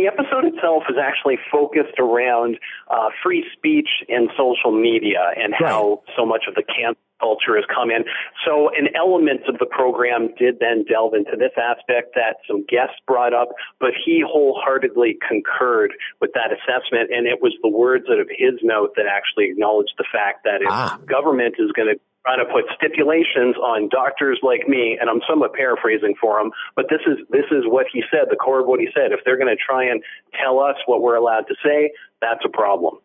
[0.00, 2.58] the, episode itself is actually focused around
[2.90, 7.64] uh, free speech and social media and how so much of the camp culture has
[7.68, 8.04] come in.
[8.48, 12.96] So an element of the program did then delve into this aspect that some guests
[13.06, 17.12] brought up, but he wholeheartedly concurred with that assessment.
[17.12, 20.62] And it was the words out of his note that actually acknowledged the fact that
[20.64, 20.98] if ah.
[21.06, 25.54] government is going to try to put stipulations on doctors like me, and I'm somewhat
[25.54, 28.80] paraphrasing for him, but this is this is what he said, the core of what
[28.80, 29.12] he said.
[29.12, 30.02] If they're going to try and
[30.40, 32.98] tell us what we're allowed to say, that's a problem.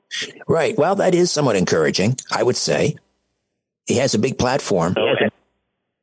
[0.47, 0.77] Right.
[0.77, 2.95] Well, that is somewhat encouraging, I would say
[3.85, 4.95] he has a big platform.
[4.97, 5.29] Okay.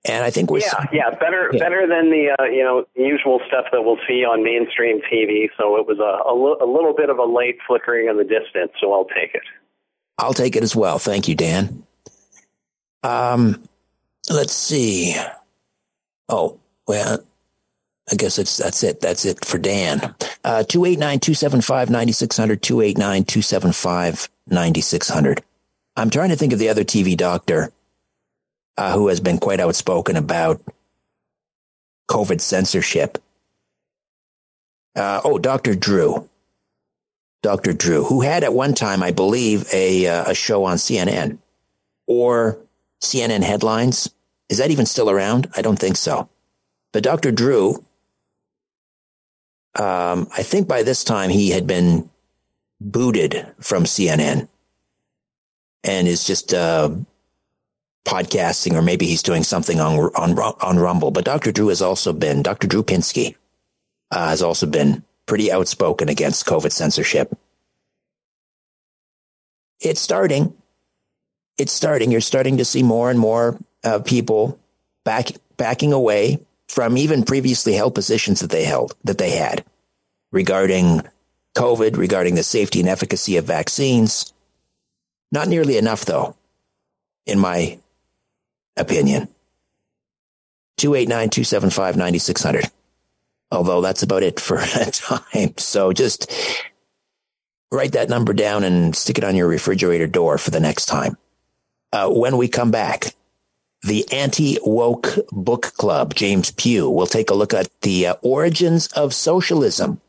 [0.04, 1.60] And I think we're yeah yeah better yeah.
[1.60, 5.46] better than the uh, you know usual stuff that we'll see on mainstream TV.
[5.56, 8.72] So it was a a little bit of a light flickering in the distance.
[8.80, 9.42] So I'll take it.
[10.18, 10.98] I'll take it as well.
[10.98, 11.84] Thank you, Dan.
[13.02, 13.62] Um,
[14.30, 15.16] let's see.
[16.28, 17.18] Oh well,
[18.10, 19.00] I guess it's that's it.
[19.00, 20.14] That's it for Dan.
[20.44, 23.72] Uh, two eight nine two seven five ninety six hundred two eight nine two seven
[23.72, 25.42] five ninety six hundred.
[25.96, 27.70] I'm trying to think of the other TV doctor
[28.76, 30.60] uh, who has been quite outspoken about
[32.10, 33.18] COVID censorship.
[34.94, 35.74] Uh, oh, Dr.
[35.74, 36.28] Drew.
[37.42, 37.72] Dr.
[37.72, 41.38] Drew, who had at one time, I believe, a, uh, a show on CNN
[42.06, 42.58] or
[43.02, 44.08] CNN headlines.
[44.48, 45.48] Is that even still around?
[45.56, 46.28] I don't think so.
[46.92, 47.32] But Dr.
[47.32, 47.84] Drew,
[49.78, 52.10] um, I think by this time he had been
[52.80, 54.48] booted from CNN
[55.84, 56.90] and is just uh,
[58.04, 61.10] podcasting, or maybe he's doing something on on on Rumble.
[61.10, 61.52] But Dr.
[61.52, 62.66] Drew has also been Dr.
[62.66, 63.36] Drew Pinsky
[64.12, 67.36] uh, has also been pretty outspoken against COVID censorship.
[69.80, 70.54] It's starting.
[71.58, 72.10] It's starting.
[72.10, 74.58] You're starting to see more and more uh, people
[75.04, 79.64] back backing away from even previously held positions that they held that they had
[80.30, 81.02] regarding
[81.56, 84.32] COVID, regarding the safety and efficacy of vaccines,
[85.30, 86.34] not nearly enough, though,
[87.26, 87.78] in my
[88.76, 89.28] opinion.
[90.78, 92.70] 289 275 9600.
[93.50, 95.54] Although that's about it for a time.
[95.58, 96.32] So just
[97.72, 101.16] Write that number down and stick it on your refrigerator door for the next time.
[101.92, 103.14] Uh, when we come back,
[103.82, 108.86] the Anti Woke Book Club, James Pew, will take a look at the uh, origins
[108.88, 110.00] of socialism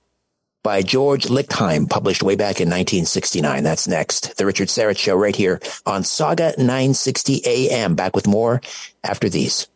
[0.63, 3.63] by George Lichtheim, published way back in 1969.
[3.63, 4.37] That's next.
[4.37, 7.95] The Richard Syrett Show right here on Sauga 960 AM.
[7.95, 8.61] Back with more
[9.03, 9.67] after these.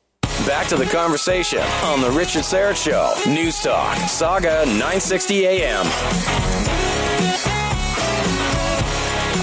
[0.45, 3.13] Back to the conversation on The Richard Syrett Show.
[3.29, 7.56] News Talk, Sauga 960 AM.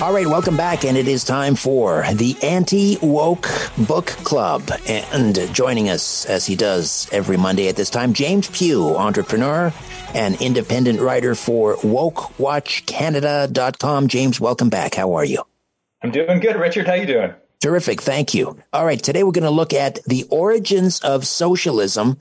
[0.05, 0.84] All right, welcome back.
[0.84, 3.48] And it is time for the Anti Woke
[3.78, 4.70] Book Club.
[4.86, 9.72] And joining us, as he does every Monday at this time, James Pew, entrepreneur
[10.12, 14.09] and independent writer for WokeWatchCanada.com.
[14.09, 14.94] James, welcome back.
[14.94, 15.42] How are you?
[16.02, 16.86] I'm doing good, Richard.
[16.86, 17.32] How you doing?
[17.61, 18.02] Terrific.
[18.02, 18.59] Thank you.
[18.74, 22.18] All right, today we're going to look at The Origins of Socialism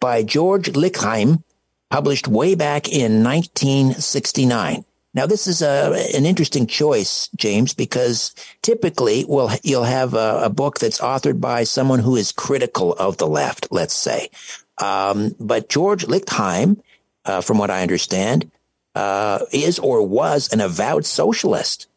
[0.00, 1.42] by George Lichtheim,
[1.88, 4.84] published way back in 1969.
[5.14, 10.50] Now, this is a, an interesting choice, James, because typically we'll, you'll have a, a,
[10.50, 14.30] book that's authored by someone who is critical of the left, let's say.
[14.78, 16.80] Um, but George Lichtheim,
[17.26, 18.50] uh, from what I understand,
[18.94, 21.88] uh, is or was an avowed socialist.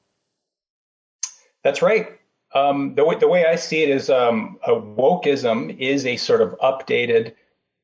[1.63, 2.19] That's right.
[2.53, 6.41] Um, the, way, the way I see it is um, a wokeism is a sort
[6.41, 7.33] of updated,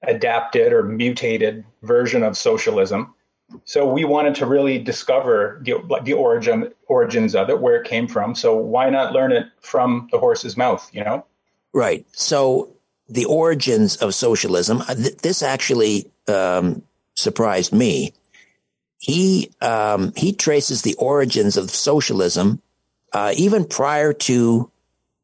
[0.04, 3.14] adapted, or mutated version of socialism
[3.66, 8.08] so we wanted to really discover the, the origin origins of it, where it came
[8.08, 8.36] from.
[8.36, 10.90] So why not learn it from the horse's mouth?
[10.94, 11.26] You know,
[11.74, 12.06] right?
[12.12, 12.76] So
[13.08, 14.82] the origins of socialism.
[14.82, 16.82] Uh, th- this actually um,
[17.16, 18.14] surprised me.
[19.00, 22.62] He um, he traces the origins of socialism
[23.14, 24.72] uh, even prior to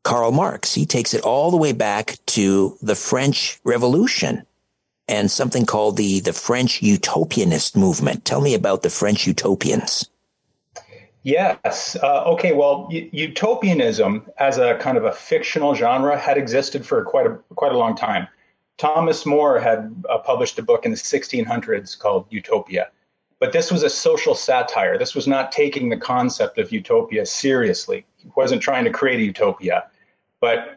[0.03, 0.73] Karl Marx.
[0.73, 4.45] He takes it all the way back to the French Revolution
[5.07, 8.25] and something called the, the French utopianist movement.
[8.25, 10.09] Tell me about the French utopians.
[11.23, 11.97] Yes.
[12.01, 12.53] Uh, okay.
[12.53, 17.73] Well, utopianism as a kind of a fictional genre had existed for quite a quite
[17.73, 18.27] a long time.
[18.77, 22.89] Thomas More had uh, published a book in the 1600s called Utopia,
[23.39, 24.97] but this was a social satire.
[24.97, 28.05] This was not taking the concept of utopia seriously.
[28.17, 29.85] He wasn't trying to create a utopia.
[30.39, 30.76] But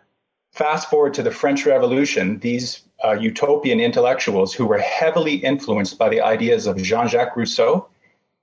[0.53, 6.09] fast forward to the French Revolution, these uh, utopian intellectuals who were heavily influenced by
[6.09, 7.89] the ideas of Jean Jacques Rousseau,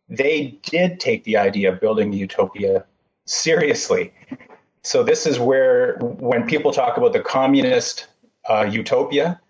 [0.09, 2.85] they did take the idea of building utopia
[3.25, 4.13] seriously.
[4.83, 8.07] So, this is where, when people talk about the communist
[8.49, 9.41] uh, utopia,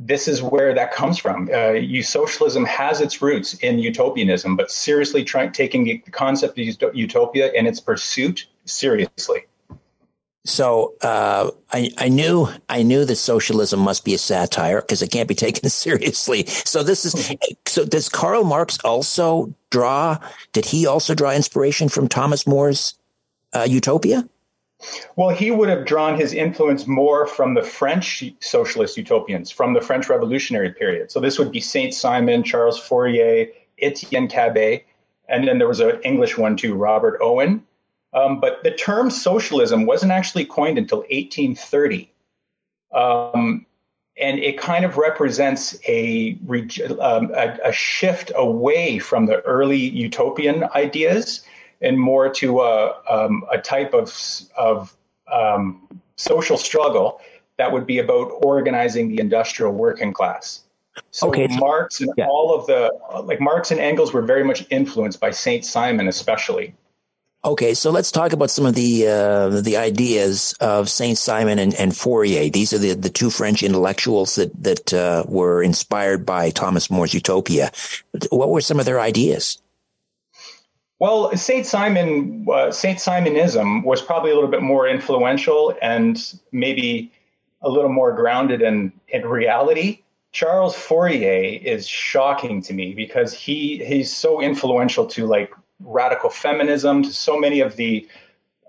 [0.00, 1.48] this is where that comes from.
[1.52, 7.52] Uh, you, socialism has its roots in utopianism, but seriously taking the concept of utopia
[7.56, 9.46] and its pursuit seriously.
[10.48, 15.10] So uh, I, I knew I knew that socialism must be a satire because it
[15.10, 16.46] can't be taken seriously.
[16.46, 17.34] So this is
[17.66, 17.84] so.
[17.84, 20.18] Does Karl Marx also draw?
[20.52, 22.94] Did he also draw inspiration from Thomas More's
[23.52, 24.26] uh, Utopia?
[25.16, 29.80] Well, he would have drawn his influence more from the French socialist utopians, from the
[29.80, 31.10] French Revolutionary period.
[31.10, 33.48] So this would be Saint Simon, Charles Fourier,
[33.82, 34.84] Etienne Cabet,
[35.28, 37.64] and then there was an English one too, Robert Owen.
[38.12, 42.10] Um, but the term socialism wasn't actually coined until 1830.
[42.94, 43.66] Um,
[44.20, 46.38] and it kind of represents a,
[47.00, 51.44] um, a, a, shift away from the early utopian ideas
[51.82, 54.12] and more to a, um, a type of,
[54.56, 54.96] of
[55.30, 55.86] um,
[56.16, 57.20] social struggle
[57.58, 60.62] that would be about organizing the industrial working class.
[61.10, 61.46] So okay.
[61.58, 62.26] Marx and yeah.
[62.26, 62.90] all of the
[63.22, 66.74] like Marx and Engels were very much influenced by Saint Simon, especially.
[67.44, 71.72] Okay, so let's talk about some of the uh, the ideas of Saint Simon and,
[71.74, 72.50] and, Fourier.
[72.50, 77.14] These are the, the two French intellectuals that that uh, were inspired by Thomas More's
[77.14, 77.70] Utopia.
[78.30, 79.62] What were some of their ideas?
[80.98, 86.20] Well, Saint Simon, uh, Saint Simonism was probably a little bit more influential and
[86.50, 87.12] maybe
[87.62, 90.02] a little more grounded in in reality.
[90.32, 97.02] Charles Fourier is shocking to me because he he's so influential to like radical feminism
[97.02, 98.06] to so many of the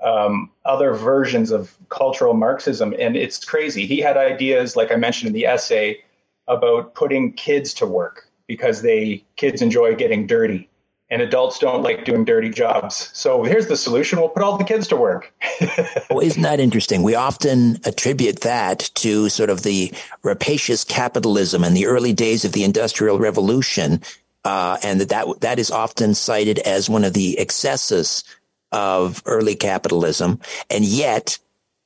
[0.04, 2.94] um, other versions of cultural Marxism.
[3.00, 3.86] And it's crazy.
[3.86, 6.00] He had ideas, like I mentioned in the essay,
[6.48, 10.70] about putting kids to work because they kids enjoy getting dirty
[11.12, 13.10] and adults don't like doing dirty jobs.
[13.14, 14.20] So here's the solution.
[14.20, 15.34] We'll put all the kids to work.
[16.10, 17.02] well, isn't that interesting?
[17.02, 19.92] We often attribute that to sort of the
[20.24, 24.02] rapacious capitalism and the early days of the industrial revolution
[24.46, 28.24] uh, and that, that that is often cited as one of the excesses
[28.72, 30.40] of early capitalism.
[30.70, 31.40] And yet,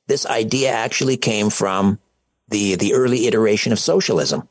[0.06, 1.98] this idea actually came from
[2.48, 4.48] the the early iteration of socialism.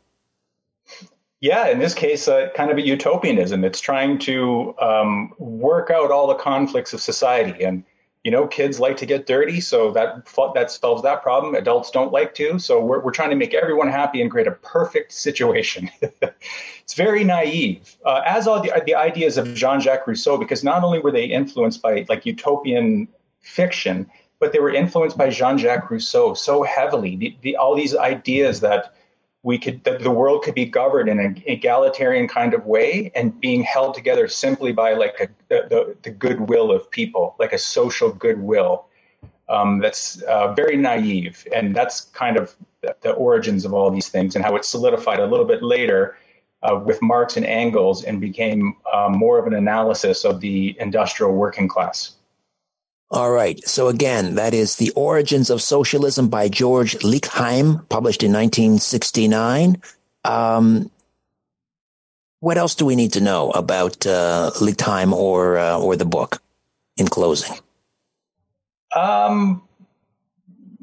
[1.41, 3.66] Yeah, in this case, uh, kind of a utopianism.
[3.66, 7.84] It's trying to um, work out all the conflicts of society, and
[8.24, 11.55] you know, kids like to get dirty, so that that solves that problem.
[11.55, 14.51] Adults don't like to, so we're we're trying to make everyone happy and create a
[14.51, 15.89] perfect situation.
[16.01, 20.99] it's very naive, uh, as are the the ideas of Jean-Jacques Rousseau, because not only
[20.99, 23.09] were they influenced by like utopian
[23.41, 24.09] fiction,
[24.39, 27.17] but they were influenced by Jean-Jacques Rousseau so heavily.
[27.17, 28.93] The, the, all these ideas that
[29.44, 33.39] we could that the world could be governed in an egalitarian kind of way and
[33.39, 38.12] being held together simply by like a, the, the goodwill of people like a social
[38.12, 38.88] goodwill
[39.50, 41.46] um, that's uh, very naive.
[41.54, 45.20] And that's kind of the, the, origins of all these things and how it solidified
[45.20, 46.18] a little bit later
[46.64, 51.34] uh, with marx and engels and became uh, more of an analysis of the industrial
[51.34, 52.16] working class
[53.12, 53.64] all right.
[53.68, 59.82] So again, that is The Origins of Socialism by George Lichtheim, published in 1969.
[60.26, 60.89] Um,
[62.39, 64.51] what else do we need to know about uh,
[65.14, 66.41] or uh, or the book?
[66.95, 67.58] In closing,
[68.95, 69.64] um,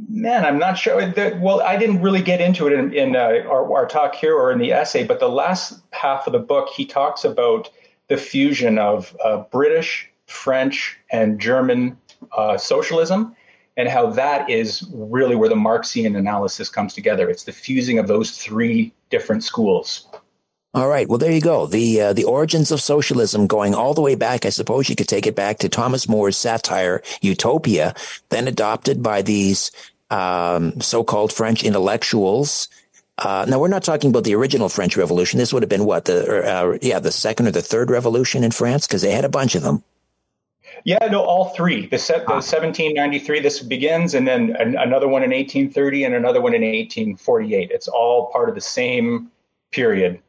[0.09, 0.97] man, I'm not sure.
[1.37, 4.51] well, I didn't really get into it in, in uh, our, our talk here or
[4.51, 7.71] in the essay, but the last half of the book, he talks about
[8.09, 11.97] the fusion of uh, British, French, and German
[12.33, 13.35] uh, socialism
[13.77, 17.31] and how that is really where the Marxian analysis comes together.
[17.31, 20.07] It's the fusing of those three different schools.
[20.73, 21.09] All right.
[21.09, 21.67] Well, there you go.
[21.67, 24.47] The uh, the origins of socialism, going all the way back.
[24.47, 27.95] I suppose you could take it back to Thomas More's satire Utopia,
[28.29, 29.73] then adopted by these
[30.11, 32.69] um, so-called French intellectuals.
[33.19, 35.39] Uh, now we're not talking about the original French Revolution.
[35.39, 38.53] This would have been what the uh, yeah the second or the third revolution in
[38.53, 39.83] France because they had a bunch of them.
[40.85, 41.87] Yeah, no, all three.
[41.87, 46.41] The, set, the 1793, this begins, and then an, another one in 1830 and another
[46.41, 47.71] one in 1848.
[47.71, 49.31] It's all part of the same
[49.73, 50.21] period.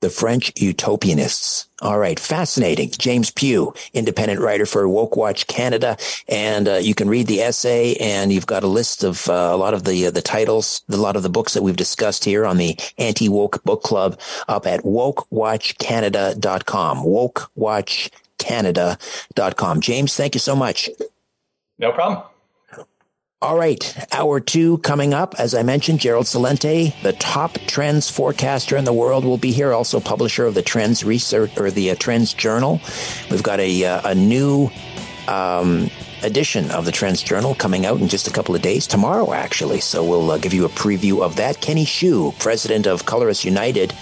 [0.00, 1.68] The French utopianists.
[1.80, 2.90] All right, fascinating.
[2.90, 5.96] James Pew, independent writer for Woke Watch Canada,
[6.28, 9.56] and uh, you can read the essay, and you've got a list of uh, a
[9.56, 12.44] lot of the uh, the titles, a lot of the books that we've discussed here
[12.44, 17.02] on the Anti Woke Book Club up at wokewatchcanada.com.
[17.02, 18.10] Woke Watch
[18.44, 19.80] canada.com.
[19.80, 20.90] James, thank you so much.
[21.78, 22.22] No problem.
[23.44, 25.34] All right, hour two coming up.
[25.38, 29.74] As I mentioned, Gerald Celente, the top trends forecaster in the world, will be here.
[29.74, 32.80] Also, publisher of the Trends Research or the uh, Trends Journal.
[33.30, 34.70] We've got a uh, a new
[35.28, 35.90] um,
[36.22, 39.80] edition of the Trends Journal coming out in just a couple of days, tomorrow actually.
[39.80, 41.60] So we'll uh, give you a preview of that.
[41.60, 43.92] Kenny Xu, president of Color Us United,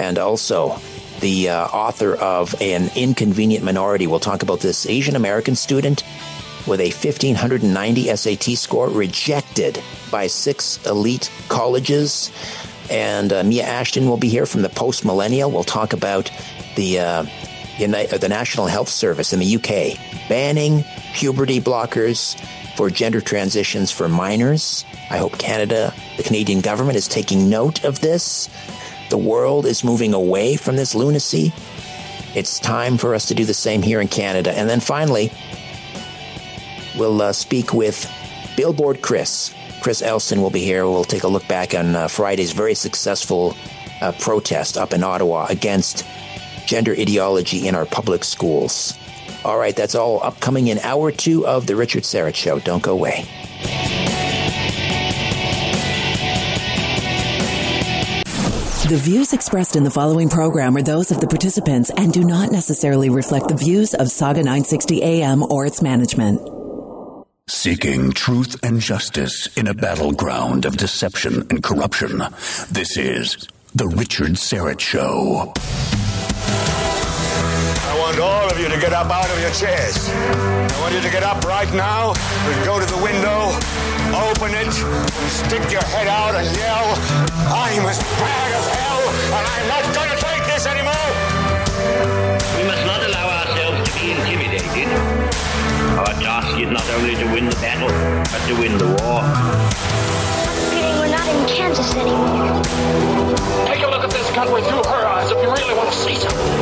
[0.00, 0.76] and also
[1.22, 4.08] the uh, author of An Inconvenient Minority.
[4.08, 6.02] We'll talk about this Asian American student
[6.66, 12.30] with a 1590 SAT score rejected by six elite colleges.
[12.90, 15.50] And uh, Mia Ashton will be here from the Post Millennial.
[15.50, 16.30] We'll talk about
[16.74, 17.26] the uh,
[17.78, 22.38] United, the National Health Service in the UK banning puberty blockers
[22.76, 24.84] for gender transitions for minors.
[25.08, 28.48] I hope Canada, the Canadian government, is taking note of this
[29.12, 31.52] the world is moving away from this lunacy.
[32.34, 34.52] It's time for us to do the same here in Canada.
[34.52, 35.30] And then finally,
[36.96, 38.10] we'll uh, speak with
[38.56, 39.54] Billboard Chris.
[39.82, 40.86] Chris Elston will be here.
[40.86, 43.54] We'll take a look back on uh, Friday's very successful
[44.00, 46.06] uh, protest up in Ottawa against
[46.64, 48.94] gender ideology in our public schools.
[49.44, 52.60] All right, that's all upcoming in hour two of The Richard Syrett Show.
[52.60, 53.26] Don't go away.
[58.88, 62.50] The views expressed in the following program are those of the participants and do not
[62.50, 66.40] necessarily reflect the views of Sauga 960 AM or its management.
[67.46, 72.24] Seeking truth and justice in a battleground of deception and corruption.
[72.72, 75.52] This is The Richard Syrett Show.
[77.84, 80.08] I want all of you to get up out of your chairs.
[80.08, 83.52] I want you to get up right now and go to the window,
[84.14, 86.88] open it, and stick your head out and yell,
[87.48, 89.02] I'm as bad as hell,
[89.32, 91.08] and I'm not going to take this anymore.
[92.56, 94.88] We must not allow ourselves to be intimidated.
[95.96, 97.88] Our task is not only to win the battle,
[98.28, 99.24] but to win the war.
[100.68, 102.62] Forgetting we're not in Kansas anymore.
[103.66, 106.16] Take a look at this country through her eyes if you really want to see
[106.16, 106.52] something.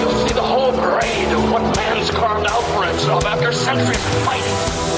[0.00, 4.12] You'll see the whole parade of what man's carved out for himself after centuries of
[4.24, 4.93] fighting.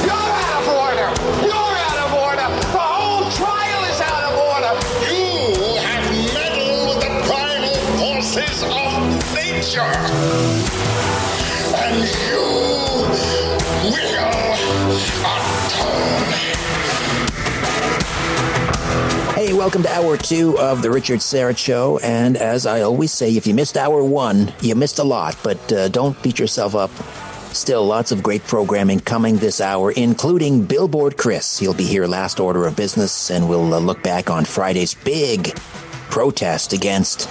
[9.66, 9.80] Nature!
[11.74, 11.98] And
[12.28, 12.40] you
[13.90, 14.28] will
[15.24, 15.86] atone.
[19.34, 21.98] Hey, welcome to hour two of the Richard Syrett Show.
[21.98, 25.72] And as I always say, if you missed hour one, you missed a lot, but
[25.72, 26.90] uh, don't beat yourself up.
[27.52, 31.58] Still, lots of great programming coming this hour, including Billboard Chris.
[31.58, 35.56] He'll be here last order of business, and we'll uh, look back on Friday's big
[36.10, 37.28] protest against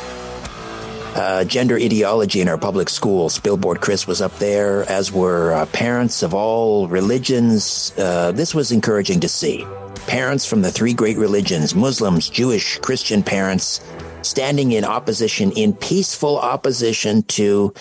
[1.15, 3.39] uh, gender ideology in our public schools.
[3.39, 7.93] Billboard Chris was up there, as were uh, parents of all religions.
[7.97, 9.65] Uh, this was encouraging to see
[10.07, 13.81] parents from the three great religions Muslims, Jewish, Christian parents
[14.21, 17.73] standing in opposition, in peaceful opposition to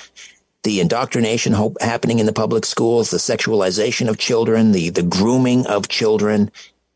[0.62, 5.88] the indoctrination happening in the public schools, the sexualization of children, the, the grooming of
[5.88, 6.50] children.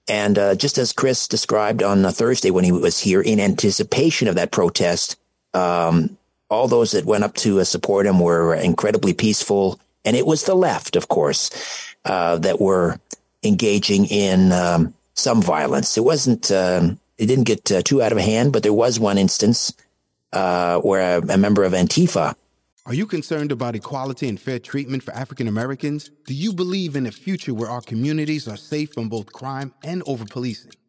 [0.09, 4.37] And uh, just as Chris described on Thursday when he was here, in anticipation of
[4.37, 5.17] that protest,
[5.53, 6.18] um,
[6.51, 9.79] all those that went up to uh, support him were incredibly peaceful.
[10.05, 11.51] And it was the left, of course,
[12.05, 12.99] uh, that were
[13.43, 15.97] engaging in um, some violence.
[15.97, 19.19] It wasn't, um, it didn't get uh, too out of hand, but there was one
[19.19, 19.73] instance
[20.33, 22.35] uh, where a, a, member of Antifa.
[22.87, 26.11] Are you concerned about equality and fair treatment for African Americans?
[26.27, 30.03] Do you believe in a future where our communities are safe from both crime and
[30.07, 30.73] over policing?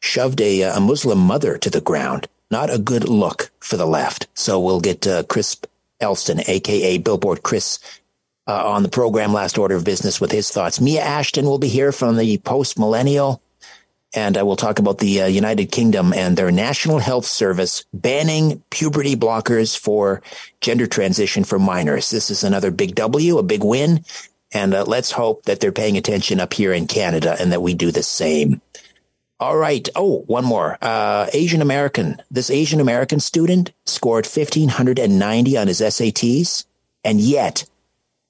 [0.00, 4.26] Shoved a, a Muslim mother to the ground not a good look for the left.
[4.34, 5.56] So we'll get uh, Chris
[6.00, 7.78] Elston, aka Billboard Chris,
[8.46, 10.80] uh, on the program Last Order of Business with his thoughts.
[10.80, 13.42] Mia Ashton will be here from the Post Millennial,
[14.14, 18.62] and uh, we'll talk about the uh, United Kingdom and their National Health Service banning
[18.70, 20.22] puberty blockers for
[20.60, 22.08] gender transition for minors.
[22.08, 24.04] This is another big W, a big win.
[24.50, 27.74] And uh, let's hope that they're paying attention up here in Canada and that we
[27.74, 28.62] do the same.
[29.40, 29.88] All right.
[29.94, 30.76] Oh, one more.
[30.82, 32.20] Uh, Asian American.
[32.30, 36.64] This Asian American student scored 1590 on his SATs
[37.04, 37.64] and yet,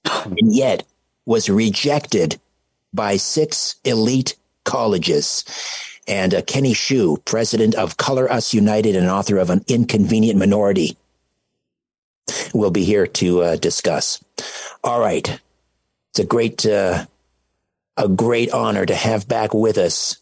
[0.04, 0.84] and yet
[1.24, 2.38] was rejected
[2.92, 5.44] by six elite colleges.
[6.06, 10.98] And uh, Kenny Xu, president of Color Us United and author of An Inconvenient Minority,
[12.52, 14.22] will be here to uh, discuss.
[14.84, 15.40] All right.
[16.10, 17.06] It's a great, uh,
[17.96, 20.18] a great honor to have back with us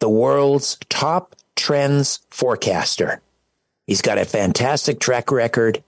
[0.00, 3.20] the world's top trends forecaster.
[3.86, 5.82] He's got a fantastic track record,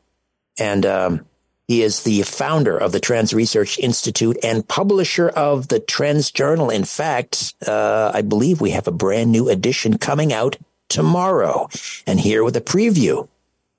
[0.59, 1.27] and um,
[1.69, 6.71] he is the founder of the Trends Research Institute and publisher of the Trends Journal.
[6.71, 10.57] In fact, uh, I believe we have a brand new edition coming out
[10.89, 11.69] tomorrow.
[12.07, 13.29] And here with a preview,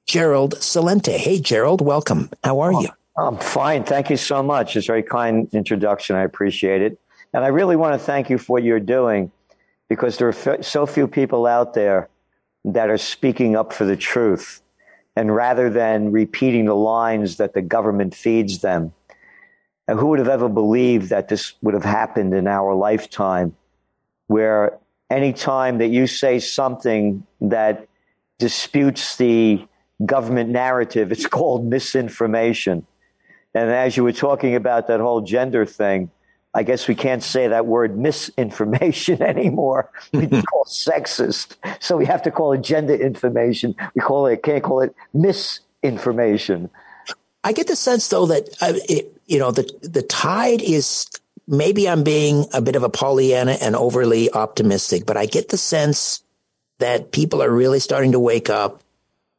[0.08, 1.18] Gerald Celente.
[1.18, 2.30] Hey, Gerald, welcome.
[2.44, 2.90] How are you?
[3.18, 3.84] I'm fine.
[3.84, 4.76] Thank you so much.
[4.76, 6.16] It's a very kind introduction.
[6.16, 6.98] I appreciate it.
[7.34, 9.32] And I really want to thank you for what you're doing
[9.92, 12.08] because there are so few people out there
[12.64, 14.62] that are speaking up for the truth.
[15.18, 18.94] And rather than repeating the lines that the government feeds them,
[19.90, 23.54] and who would have ever believed that this would have happened in our lifetime,
[24.28, 24.80] where
[25.10, 27.86] any time that you say something that
[28.40, 29.62] disputes the
[30.06, 32.88] government narrative, it's called misinformation.
[33.54, 36.12] And as you were talking about that whole gender thing,
[36.54, 39.90] I guess we can't say that word misinformation anymore.
[40.12, 41.56] We call sexist.
[41.80, 43.76] So we have to call it gender information.
[43.96, 46.70] We call it, can't call it misinformation.
[47.44, 51.08] I get the sense though that, uh, it, you know, the, the tide is,
[51.48, 55.58] maybe I'm being a bit of a Pollyanna and overly optimistic, but I get the
[55.58, 56.24] sense
[56.80, 58.82] that people are really starting to wake up.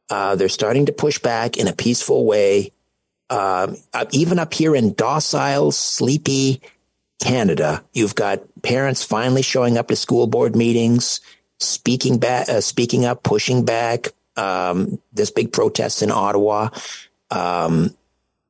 [0.09, 2.71] Uh, they're starting to push back in a peaceful way.
[3.29, 6.61] Um, uh, even up here in docile, sleepy,
[7.21, 11.21] Canada, you've got parents finally showing up to school board meetings,
[11.59, 14.07] speaking back, uh, speaking up, pushing back.
[14.35, 16.69] Um, this big protest in Ottawa.
[17.29, 17.95] Um,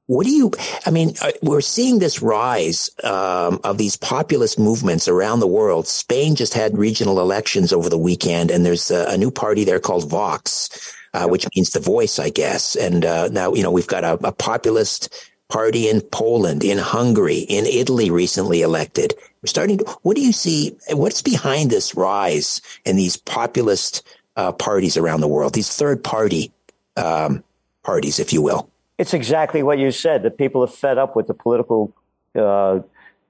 [0.08, 0.52] what do you?
[0.86, 5.88] I mean, uh, we're seeing this rise um, of these populist movements around the world.
[5.88, 9.80] Spain just had regional elections over the weekend, and there's a, a new party there
[9.80, 12.76] called Vox, uh, which means the voice, I guess.
[12.76, 15.14] And uh, now, you know, we've got a, a populist
[15.54, 19.14] party in Poland, in Hungary, in Italy recently elected.
[19.44, 20.76] We're starting to, what do you see?
[20.90, 24.02] What's behind this rise in these populist
[24.36, 26.52] uh, parties around the world, these third party
[26.98, 27.44] um,
[27.84, 28.68] parties, if you will?
[28.98, 30.24] It's exactly what you said.
[30.24, 31.94] That people are fed up with the political
[32.34, 32.80] uh,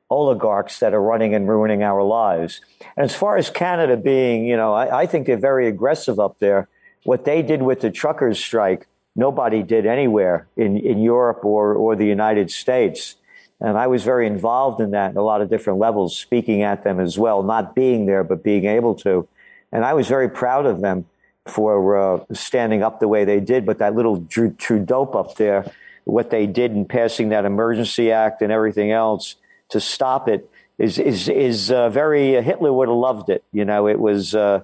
[0.10, 2.62] oligarchs that are running and ruining our lives.
[2.96, 6.40] And as far as Canada being, you know, I, I think they're very aggressive up
[6.40, 6.70] there.
[7.04, 11.96] What they did with the truckers' strike, nobody did anywhere in, in Europe or, or
[11.96, 13.16] the United States.
[13.60, 16.84] And I was very involved in that in a lot of different levels, speaking at
[16.84, 19.28] them as well, not being there, but being able to.
[19.72, 21.06] And I was very proud of them
[21.46, 23.66] for uh, standing up the way they did.
[23.66, 25.72] But that little Trudeau up there,
[26.04, 29.36] what they did in passing that emergency act and everything else
[29.70, 33.44] to stop it is is is uh, very uh, Hitler would have loved it.
[33.52, 34.62] You know, it was uh,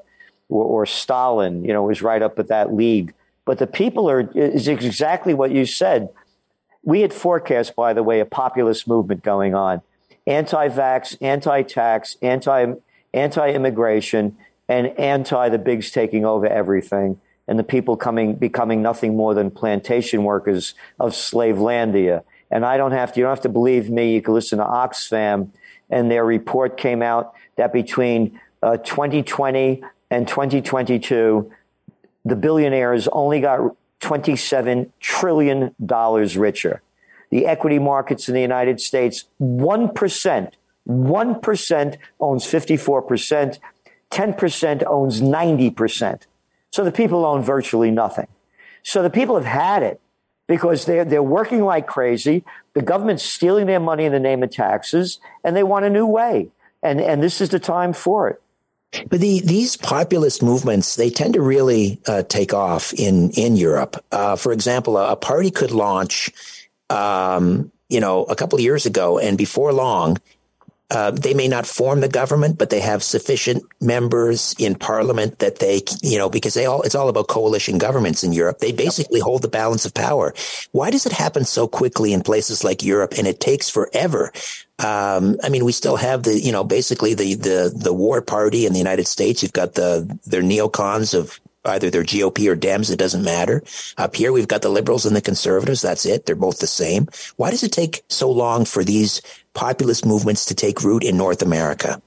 [0.49, 1.63] or, or, Stalin.
[1.63, 3.13] You know, was right up at that league.
[3.49, 6.09] But the people are is exactly what you said.
[6.83, 9.81] We had forecast, by the way, a populist movement going on,
[10.27, 12.73] anti-vax, anti-tax, anti
[13.11, 14.37] anti-immigration,
[14.67, 19.49] and anti the bigs taking over everything, and the people coming becoming nothing more than
[19.49, 22.21] plantation workers of Slavelandia.
[22.51, 24.13] And I don't have to, you don't have to believe me.
[24.13, 25.49] You can listen to Oxfam
[25.89, 29.81] and their report came out that between uh, 2020
[30.11, 31.51] and 2022,
[32.29, 36.81] the billionaires only got 27 trillion dollars richer.
[37.29, 40.51] The equity markets in the United States, 1%,
[40.87, 43.59] 1% owns 54%,
[44.11, 46.21] 10% owns 90%.
[46.71, 48.27] So the people own virtually nothing.
[48.83, 50.01] So the people have had it
[50.47, 52.43] because they're, they're working like crazy.
[52.73, 56.07] The government's stealing their money in the name of taxes, and they want a new
[56.07, 56.49] way.
[56.81, 58.41] And, and this is the time for it.
[58.91, 64.03] But the, these populist movements, they tend to really uh, take off in, in Europe.
[64.11, 66.31] Uh, for example, a, a, party could launch,
[66.89, 70.17] um, you know, a couple of years ago, and before long,
[70.91, 75.59] uh, they may not form the government, but they have sufficient members in parliament that
[75.59, 78.59] they, you know, because they all, it's all about coalition governments in Europe.
[78.59, 80.33] They basically hold the balance of power.
[80.71, 84.31] Why does it happen so quickly in places like Europe and it takes forever?
[84.79, 88.65] Um, I mean, we still have the, you know, basically the, the, the war party
[88.65, 89.43] in the United States.
[89.43, 92.91] You've got the, their neocons of either they're GOP or Dems.
[92.91, 93.63] It doesn't matter.
[93.97, 95.81] Up here, we've got the liberals and the conservatives.
[95.81, 96.25] That's it.
[96.25, 97.07] They're both the same.
[97.35, 99.21] Why does it take so long for these
[99.59, 102.01] populist movements to take root in North America?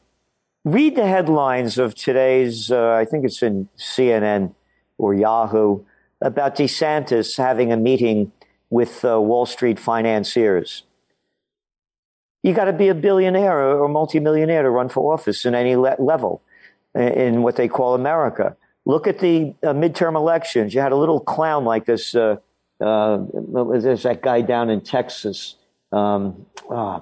[0.65, 4.55] Read the headlines of today's, uh, I think it's in CNN
[4.97, 5.85] or Yahoo,
[6.23, 8.33] about DeSantis having a meeting
[8.71, 10.85] with uh, Wall Street financiers.
[12.43, 15.97] You got to be a billionaire or multimillionaire to run for office in any le-
[15.99, 16.41] level
[16.95, 18.57] in what they call America.
[18.87, 20.73] Look at the uh, midterm elections.
[20.73, 22.15] You had a little clown like this.
[22.15, 22.37] Uh,
[22.81, 23.19] uh,
[23.79, 25.57] there's that guy down in Texas,
[25.93, 27.01] um, uh,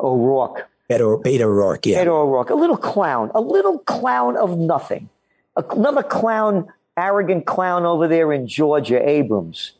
[0.00, 0.68] O'Rourke.
[0.90, 2.04] Beto, Beto O'Rourke, yeah.
[2.04, 5.08] Beto O'Rourke, a little clown, a little clown of nothing.
[5.56, 9.72] Another clown, arrogant clown over there in Georgia, Abrams.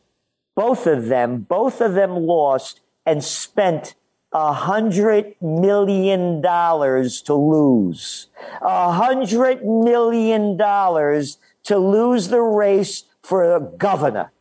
[0.55, 3.95] Both of them, both of them lost and spent
[4.33, 8.27] a hundred million dollars to lose.
[8.61, 14.31] A hundred million dollars to lose the race for a governor.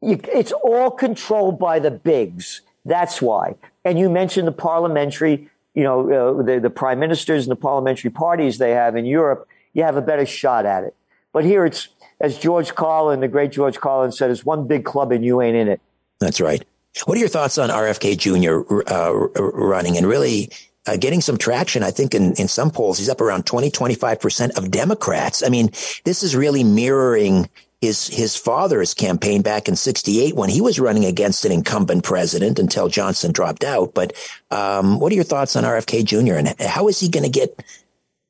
[0.00, 2.60] You, it's all controlled by the bigs.
[2.84, 3.56] That's why.
[3.84, 8.10] And you mentioned the parliamentary, you know, uh, the, the prime ministers and the parliamentary
[8.10, 9.46] parties they have in Europe.
[9.72, 10.94] You have a better shot at it.
[11.32, 11.88] But here it's,
[12.20, 15.56] as George Carlin, the great George Carlin said, it's one big club and you ain't
[15.56, 15.80] in it.
[16.20, 16.64] That's right.
[17.06, 18.90] What are your thoughts on RFK Jr.
[18.90, 19.12] Uh,
[19.42, 20.50] running and really
[20.86, 21.82] uh, getting some traction?
[21.82, 25.42] I think in, in some polls, he's up around 20, 25% of Democrats.
[25.42, 25.70] I mean,
[26.04, 27.48] this is really mirroring
[27.84, 32.58] his, his father's campaign back in 68 when he was running against an incumbent president
[32.58, 33.94] until Johnson dropped out.
[33.94, 34.14] But
[34.50, 36.34] um, what are your thoughts on RFK Jr.
[36.34, 37.62] and how is he going to get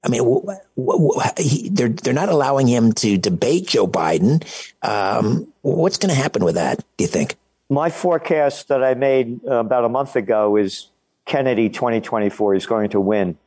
[0.05, 0.45] I mean, w-
[0.77, 4.45] w- he, they're they're not allowing him to debate Joe Biden.
[4.83, 6.85] Um, what's going to happen with that?
[6.99, 7.37] Do you think?
[7.71, 10.91] My forecast that I made uh, about a month ago is
[11.25, 13.39] Kennedy 2024 is going to win.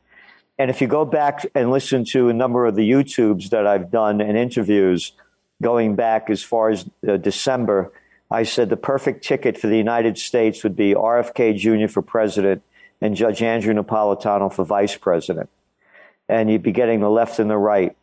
[0.58, 3.92] And if you go back and listen to a number of the YouTubes that I've
[3.92, 5.12] done and interviews
[5.62, 7.92] going back as far as uh, December,
[8.30, 11.90] I said the perfect ticket for the United States would be RFK Jr.
[11.90, 12.62] for president
[13.00, 15.48] and Judge Andrew Napolitano for vice president.
[16.28, 17.96] And you'd be getting the left and the right.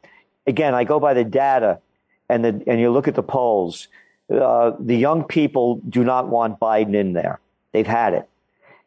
[0.48, 1.80] Again, I go by the data
[2.28, 3.88] and the, and you look at the polls
[4.30, 7.40] uh, the young people do not want Biden in there.
[7.72, 8.28] They've had it.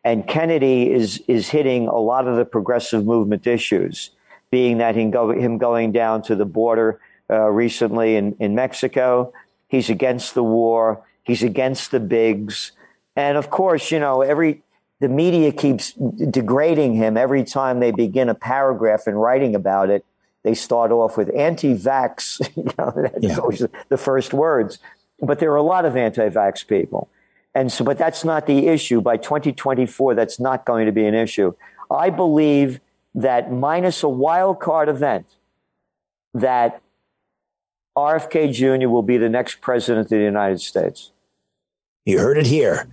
[0.04, 4.10] And Kennedy is, is hitting a lot of the progressive movement issues,
[4.50, 7.00] being that him, go, him going down to the border
[7.31, 9.33] uh, recently in, in Mexico.
[9.68, 11.05] He's against the war.
[11.24, 12.72] He's against the bigs.
[13.16, 14.62] And of course, you know, every
[15.01, 20.05] the media keeps degrading him every time they begin a paragraph and writing about it.
[20.43, 22.41] They start off with anti-vax.
[22.57, 23.39] you know, that's yeah.
[23.39, 24.79] always the first words.
[25.20, 27.09] But there are a lot of anti-vax people.
[27.55, 29.01] And so, but that's not the issue.
[29.01, 31.55] By 2024, that's not going to be an issue.
[31.91, 32.81] I believe
[33.14, 35.26] that minus a wild card event,
[36.35, 36.81] that
[37.99, 38.88] RFK Jr.
[38.88, 41.11] will be the next president of the United States.
[42.05, 42.88] You heard it here.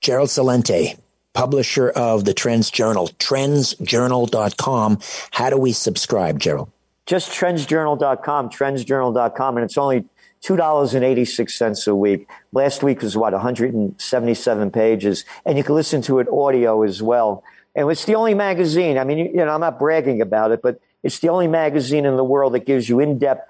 [0.00, 0.98] Gerald Celente,
[1.32, 4.98] publisher of the Trends Journal, trendsjournal.com.
[5.30, 6.70] How do we subscribe, Gerald?
[7.06, 10.04] Just trendsjournal.com, trendsjournal.com, and it's only
[10.42, 12.28] $2.86 a week.
[12.52, 17.42] Last week was what, 177 pages, and you can listen to it audio as well.
[17.74, 18.98] And it's the only magazine.
[18.98, 22.16] I mean, you know, I'm not bragging about it, but it's the only magazine in
[22.16, 23.48] the world that gives you in-depth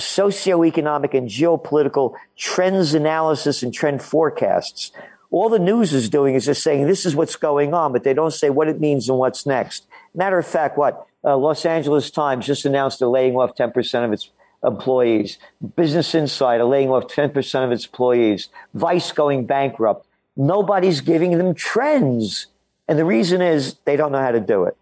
[0.00, 4.92] socioeconomic and geopolitical trends analysis and trend forecasts.
[5.30, 8.14] All the news is doing is just saying this is what's going on, but they
[8.14, 9.86] don't say what it means and what's next.
[10.14, 14.12] Matter of fact, what uh, Los Angeles Times just announced they're laying off 10% of
[14.12, 14.30] its
[14.62, 15.38] employees.
[15.76, 18.48] Business Insider laying off 10% of its employees.
[18.74, 20.06] Vice going bankrupt.
[20.36, 22.46] Nobody's giving them trends.
[22.88, 24.76] And the reason is they don't know how to do it.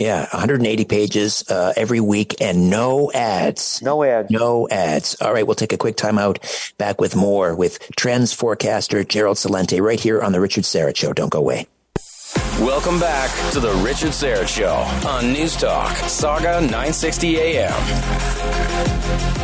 [0.00, 3.82] Yeah, 180 pages uh, every week and no ads.
[3.82, 4.30] No ads.
[4.30, 5.14] No ads.
[5.20, 6.72] All right, we'll take a quick timeout.
[6.78, 11.12] Back with more with trends forecaster Gerald Celente right here on the Richard Syrett Show.
[11.12, 11.66] Don't go away.
[12.60, 14.74] Welcome back to the Richard Syrett Show
[15.08, 17.72] on News Talk, Sauga 960 AM.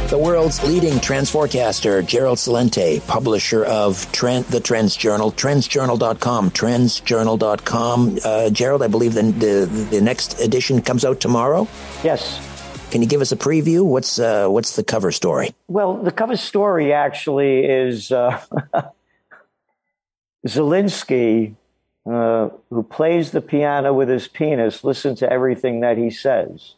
[0.09, 8.19] The world's leading trends forecaster, Gerald Celente, publisher of Trend, the Trends Journal, trendsjournal.com, trendsjournal.com.
[8.23, 11.67] Uh, Gerald, I believe the, the, the next edition comes out tomorrow?
[12.05, 12.39] Yes.
[12.91, 13.83] Can you give us a preview?
[13.83, 15.55] What's uh, what's the cover story?
[15.69, 18.43] Well, the cover story actually is uh,
[20.47, 21.55] Zelensky,
[22.07, 24.85] uh, who plays the piano with his penis.
[24.85, 26.75] Listen to everything that he says.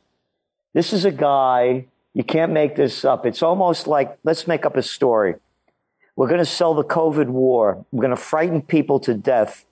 [0.74, 3.26] This is a guy you can't make this up.
[3.26, 5.34] It's almost like let's make up a story.
[6.16, 7.84] We're going to sell the COVID war.
[7.92, 9.64] We're going to frighten people to death.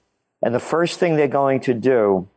[0.43, 2.29] And the first thing they're going to do,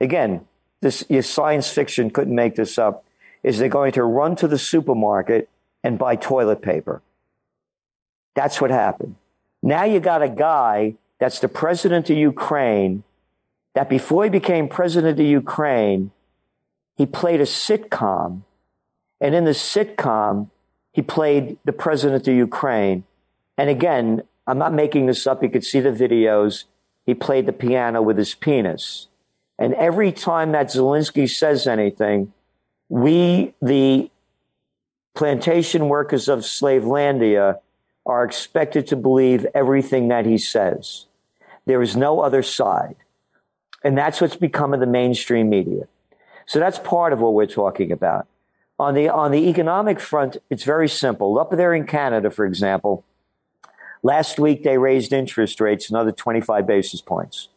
[0.00, 0.46] again,
[0.80, 3.04] this your science fiction couldn't make this up,
[3.42, 5.48] is they're going to run to the supermarket
[5.84, 7.02] and buy toilet paper.
[8.34, 9.16] That's what happened.
[9.62, 13.04] Now you got a guy that's the president of Ukraine
[13.74, 16.10] that before he became president of Ukraine,
[16.96, 18.42] he played a sitcom
[19.20, 20.50] and in the sitcom,
[20.92, 23.04] he played the president of Ukraine.
[23.56, 25.42] And again, I'm not making this up.
[25.42, 26.64] You could see the videos.
[27.04, 29.08] He played the piano with his penis.
[29.58, 32.32] And every time that Zelensky says anything,
[32.88, 34.10] we, the
[35.14, 37.58] plantation workers of Slavelandia,
[38.06, 41.06] are expected to believe everything that he says.
[41.68, 42.96] There is no other side.
[43.84, 45.86] And that's what's become of the mainstream media.
[46.46, 48.26] So that's part of what we're talking about.
[48.78, 51.38] On the, on the economic front, it's very simple.
[51.38, 53.04] Up there in Canada, for example,
[54.02, 57.48] last week they raised interest rates another 25 basis points.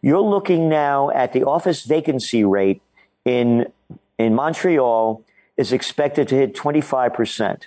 [0.00, 2.82] You're looking now at the office vacancy rate
[3.24, 3.72] in,
[4.18, 5.22] in Montreal
[5.56, 7.66] is expected to hit 25%.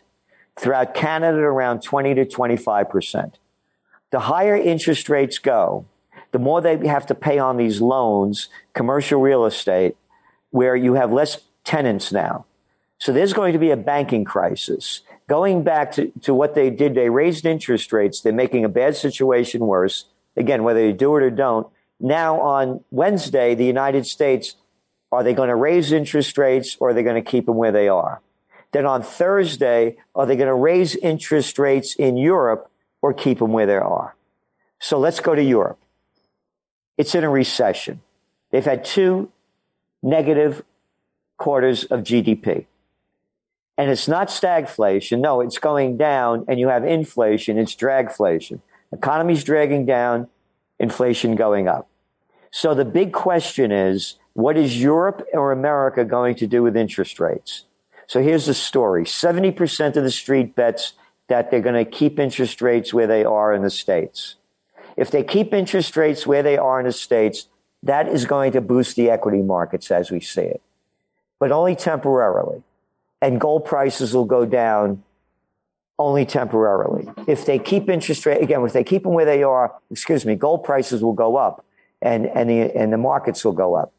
[0.59, 3.35] Throughout Canada, around 20 to 25%.
[4.11, 5.85] The higher interest rates go,
[6.31, 9.95] the more they have to pay on these loans, commercial real estate,
[10.51, 12.45] where you have less tenants now.
[12.97, 15.01] So there's going to be a banking crisis.
[15.27, 18.21] Going back to, to what they did, they raised interest rates.
[18.21, 20.05] They're making a bad situation worse.
[20.37, 21.67] Again, whether you do it or don't.
[21.99, 24.55] Now on Wednesday, the United States,
[25.11, 27.71] are they going to raise interest rates or are they going to keep them where
[27.71, 28.21] they are?
[28.71, 32.69] Then on Thursday, are they going to raise interest rates in Europe
[33.05, 34.15] or keep them where they are?
[34.79, 35.77] So let's go to Europe.
[36.97, 38.01] It's in a recession.
[38.49, 39.31] They've had two
[40.01, 40.63] negative
[41.37, 42.65] quarters of GDP.
[43.77, 45.19] And it's not stagflation.
[45.19, 47.59] No, it's going down and you have inflation.
[47.59, 48.61] It's dragflation.
[48.91, 50.27] Economy's dragging down,
[50.79, 51.87] inflation going up.
[52.49, 57.19] So the big question is, what is Europe or America going to do with interest
[57.19, 57.65] rates?
[58.07, 59.03] So here's the story.
[59.03, 60.93] 70% of the street bets
[61.27, 64.35] that they're going to keep interest rates where they are in the States.
[64.95, 67.47] If they keep interest rates where they are in the States,
[67.83, 70.61] that is going to boost the equity markets as we see it,
[71.39, 72.63] but only temporarily
[73.21, 75.03] and gold prices will go down
[75.97, 77.07] only temporarily.
[77.27, 80.35] If they keep interest rate again, if they keep them where they are, excuse me,
[80.35, 81.65] gold prices will go up
[82.01, 83.93] and, and the and the markets will go up.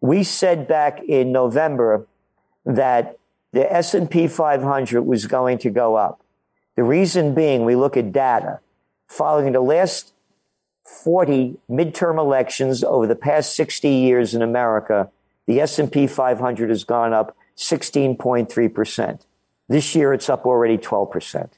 [0.00, 2.06] We said back in November
[2.64, 3.18] that
[3.52, 6.20] the S&P 500 was going to go up.
[6.76, 8.60] The reason being we look at data
[9.06, 10.12] following the last
[10.84, 15.10] 40 midterm elections over the past 60 years in America,
[15.46, 19.20] the S&P 500 has gone up 16.3%.
[19.68, 21.50] This year it's up already 12%.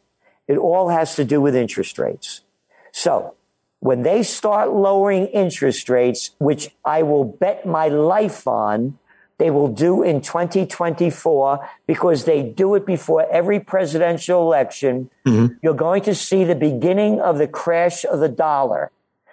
[0.49, 2.43] It all has to do with interest rates.
[2.91, 3.35] So
[3.81, 8.99] when they start lowering interest rates, which I will bet my life on,
[9.43, 15.11] they will do in 2024 because they do it before every presidential election.
[15.27, 15.55] Mm-hmm.
[15.61, 18.93] You're going to see the beginning of the crash of the dollar.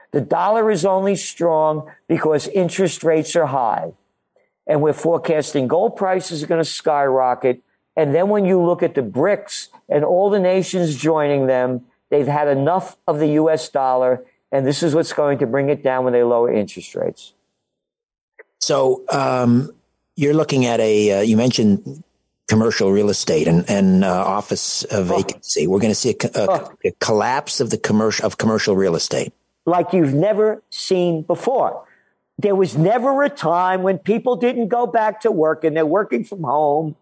[0.09, 3.91] The dollar is only strong because interest rates are high.
[4.65, 7.61] And we're forecasting gold prices are going to skyrocket.
[7.95, 12.25] And then when you look at the BRICS and all the nations joining them, they've
[12.25, 14.25] had enough of the US dollar.
[14.51, 17.33] And this is what's going to bring it down when they lower interest rates.
[18.57, 19.71] So, um,
[20.19, 22.03] you're looking at a, uh, you mentioned
[22.49, 25.65] commercial real estate and, and uh, office vacancy.
[25.65, 25.69] Oh.
[25.69, 26.73] We're going to see a, a, oh.
[26.83, 29.31] a, collapse of the commercial of commercial real estate,
[29.65, 31.85] like you've never seen before.
[32.37, 36.25] There was never a time when people didn't go back to work and they're working
[36.25, 36.95] from home,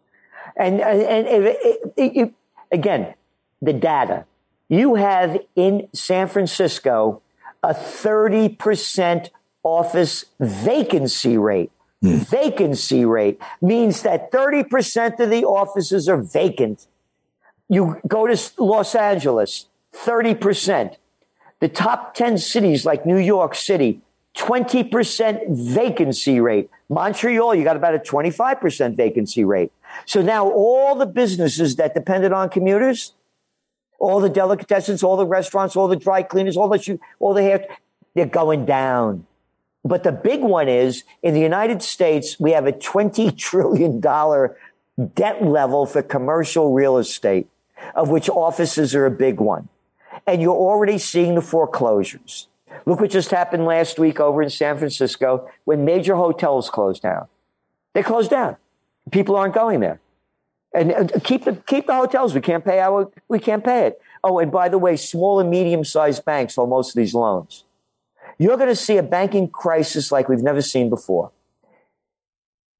[0.55, 1.57] and and, and it,
[1.95, 2.33] it, it,
[2.71, 3.15] again,
[3.63, 4.25] the data
[4.69, 7.23] you have in San Francisco
[7.63, 9.31] a thirty percent
[9.63, 11.71] office vacancy rate.
[12.03, 12.27] Mm.
[12.29, 16.87] Vacancy rate means that 30% of the offices are vacant.
[17.69, 20.95] You go to Los Angeles, 30%.
[21.59, 24.01] The top 10 cities like New York City,
[24.37, 26.69] 20% vacancy rate.
[26.89, 29.71] Montreal, you got about a 25% vacancy rate.
[30.05, 33.13] So now all the businesses that depended on commuters,
[33.99, 37.65] all the delicatessens, all the restaurants, all the dry cleaners, all the all the hair,
[38.13, 39.25] they're going down.
[39.87, 45.43] But the big one is in the United States, we have a $20 trillion debt
[45.43, 47.47] level for commercial real estate,
[47.95, 49.69] of which offices are a big one.
[50.25, 52.47] And you're already seeing the foreclosures.
[52.85, 57.27] Look what just happened last week over in San Francisco when major hotels closed down.
[57.93, 58.57] They closed down.
[59.11, 60.01] People aren't going there.
[60.73, 62.35] And keep the, keep the hotels.
[62.35, 64.01] We can't pay our, we can't pay it.
[64.21, 67.63] Oh, and by the way, small and medium sized banks own most of these loans.
[68.37, 71.31] You're going to see a banking crisis like we've never seen before.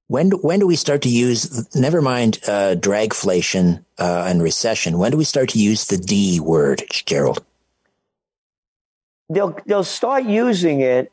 [0.08, 4.98] When do, when do we start to use, never mind uh, stagflation uh, and recession,
[4.98, 7.44] when do we start to use the D word, Gerald?
[9.30, 11.12] They'll, they'll start using it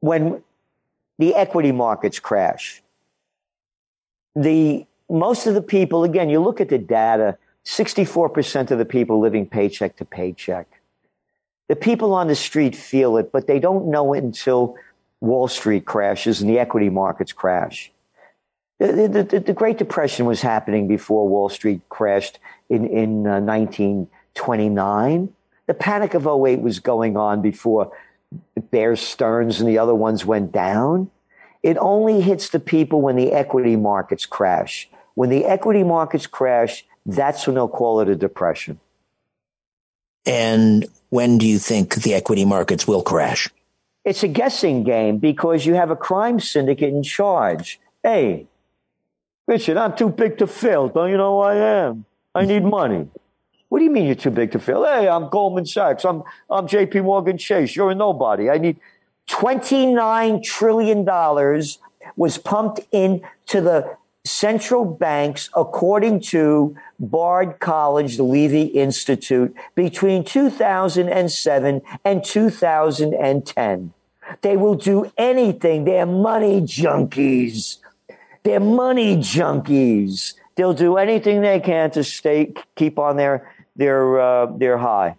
[0.00, 0.42] when
[1.18, 2.82] the equity markets crash.
[4.36, 9.20] The, most of the people, again, you look at the data, 64% of the people
[9.20, 10.66] living paycheck to paycheck.
[11.68, 14.76] The people on the street feel it, but they don't know it until
[15.20, 17.90] Wall Street crashes and the equity markets crash.
[18.78, 22.38] The, the, the Great Depression was happening before Wall Street crashed
[22.68, 25.32] in, in uh, 1929.
[25.66, 27.92] The Panic of 08 was going on before
[28.70, 31.10] Bear Stearns and the other ones went down.
[31.62, 34.88] It only hits the people when the equity markets crash.
[35.14, 38.80] When the equity markets crash, that's when they'll call it a depression.
[40.26, 43.48] And when do you think the equity markets will crash?
[44.04, 47.78] It's a guessing game because you have a crime syndicate in charge.
[48.02, 48.48] Hey,
[49.46, 50.88] Richard, I'm too big to fail.
[50.88, 52.04] Don't you know who I am?
[52.34, 53.06] I need money.
[53.68, 54.84] What do you mean you're too big to fail?
[54.84, 56.04] Hey, I'm Goldman Sachs.
[56.04, 57.76] I'm, I'm JP Morgan Chase.
[57.76, 58.50] You're a nobody.
[58.50, 58.80] I need
[59.28, 61.04] $29 trillion
[62.16, 66.76] was pumped into the central banks, according to
[67.06, 73.92] Bard College, Levy Institute, between 2007 and 2010.
[74.40, 75.84] They will do anything.
[75.84, 77.78] They're money junkies.
[78.42, 80.34] They're money junkies.
[80.56, 85.16] They'll do anything they can to stay, keep on their, their, uh, their high.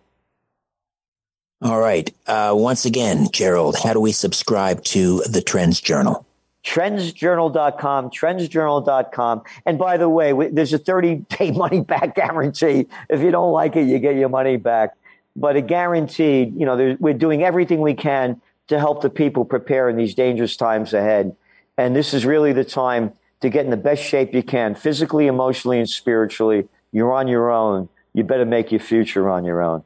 [1.61, 2.13] All right.
[2.27, 6.24] Uh, once again, Gerald, how do we subscribe to the Trends Journal?
[6.65, 9.41] trendsjournal.com, trendsjournal.com.
[9.65, 12.87] And by the way, there's a 30 day money back guarantee.
[13.09, 14.95] If you don't like it, you get your money back.
[15.35, 19.89] But a guaranteed, you know, we're doing everything we can to help the people prepare
[19.89, 21.35] in these dangerous times ahead.
[21.77, 25.27] And this is really the time to get in the best shape you can, physically,
[25.27, 26.67] emotionally, and spiritually.
[26.91, 27.89] You're on your own.
[28.13, 29.83] You better make your future on your own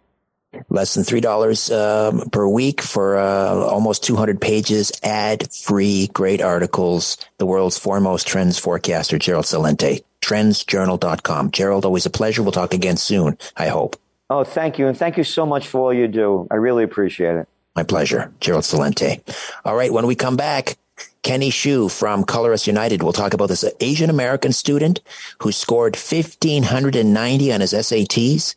[0.69, 6.41] less than three dollars um, per week for uh, almost 200 pages ad free great
[6.41, 7.17] articles.
[7.37, 12.43] The world's foremost trends forecaster gerald celente trendsjournal.com gerald always a pleasure.
[12.43, 13.95] We'll talk again soon i hope.
[14.29, 16.47] Oh thank you and thank you so much for all you do.
[16.51, 17.47] I really appreciate it.
[17.75, 19.21] My pleasure gerald celente
[19.65, 20.77] all right when we come back
[21.21, 25.01] Kenny Xu from Color Us United will talk about this Asian American student
[25.41, 28.55] who scored 1590 on his SATs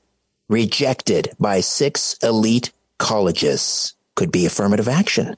[0.52, 3.94] rejected by six elite colleges.
[4.14, 5.34] could be affirmative action.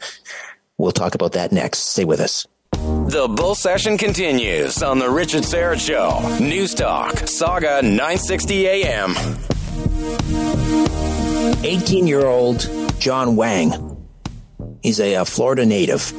[0.76, 1.78] We'll talk about that next.
[1.78, 2.46] Stay with us.
[2.72, 6.20] The bull session continues on the Richard Syrett Show.
[6.44, 9.14] News Talk, Sauga 960 AM.
[11.64, 13.96] 18 year old John Wang.
[14.82, 16.12] He's a, a Florida native.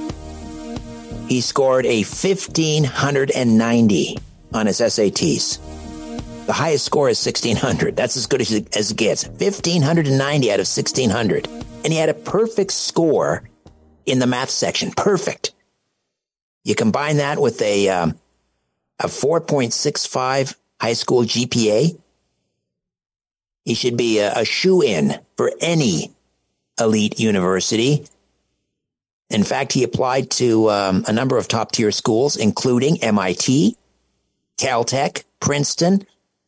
[1.27, 4.17] He scored a 1590
[4.53, 5.59] on his SATs.
[6.45, 7.95] The highest score is 1600.
[7.95, 9.25] That's as good as it, gets.
[9.25, 11.47] 1590 out of 1600.
[11.83, 13.49] And he had a perfect score
[14.05, 14.91] in the math section.
[14.91, 15.53] Perfect.
[16.63, 18.19] You combine that with a, um,
[18.99, 21.99] a 4.65 high school GPA.
[23.63, 26.13] He should be a, a shoe in for any
[26.79, 28.05] elite university.
[29.31, 33.75] In fact, he applied to um, a number of top tier schools, including MIT,
[34.57, 36.05] Caltech, Princeton,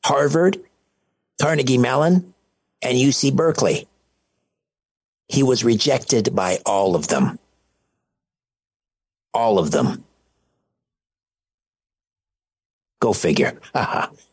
[0.07, 0.57] Harvard,
[1.41, 2.33] Carnegie Mellon,
[2.81, 3.89] and UC Berkeley.
[5.27, 7.39] He was rejected by all of them.
[9.33, 10.05] All of them.
[13.01, 13.59] Go figure.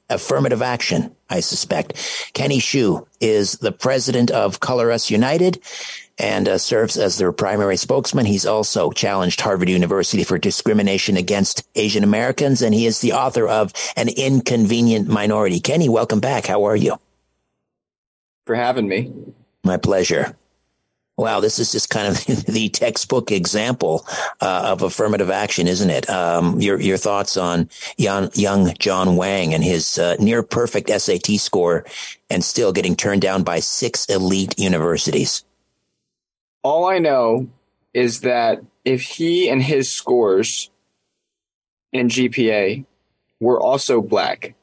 [0.08, 2.30] Affirmative action, I suspect.
[2.34, 5.60] Kenny Xu is the president of Color Us United
[6.18, 8.26] and uh, serves as their primary spokesman.
[8.26, 13.48] He's also challenged Harvard University for discrimination against Asian Americans, and he is the author
[13.48, 15.60] of An Inconvenient Minority.
[15.60, 16.46] Kenny, welcome back.
[16.46, 16.98] How are you?
[18.46, 19.12] For having me.
[19.64, 20.36] My pleasure.
[21.16, 24.04] Wow, this is just kind of the textbook example
[24.40, 26.10] uh, of affirmative action, isn't it?
[26.10, 31.38] Um, your your thoughts on young, young John Wang and his uh, near perfect SAT
[31.38, 31.84] score,
[32.30, 35.44] and still getting turned down by six elite universities.
[36.64, 37.48] All I know
[37.92, 40.70] is that if he and his scores
[41.92, 42.86] and GPA
[43.38, 44.54] were also black,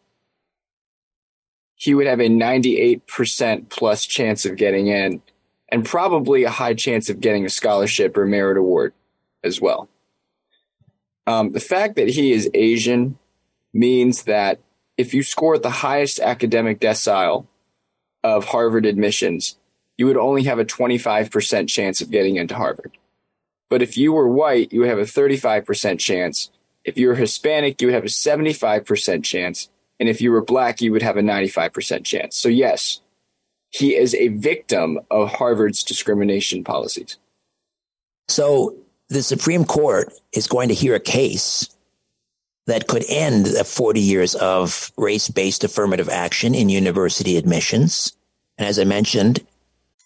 [1.75, 5.21] he would have a 98% plus chance of getting in
[5.69, 8.93] and probably a high chance of getting a scholarship or merit award
[9.43, 9.87] as well.
[11.27, 13.19] Um, the fact that he is Asian
[13.73, 14.59] means that
[14.97, 17.45] if you score at the highest academic decile
[18.23, 19.57] of Harvard admissions,
[20.01, 22.97] you would only have a 25% chance of getting into Harvard.
[23.69, 26.49] But if you were white, you would have a 35% chance.
[26.83, 29.69] If you were Hispanic, you would have a 75% chance.
[29.99, 32.35] And if you were black, you would have a 95% chance.
[32.35, 33.01] So, yes,
[33.69, 37.17] he is a victim of Harvard's discrimination policies.
[38.27, 38.75] So,
[39.09, 41.69] the Supreme Court is going to hear a case
[42.65, 48.17] that could end the 40 years of race based affirmative action in university admissions.
[48.57, 49.45] And as I mentioned,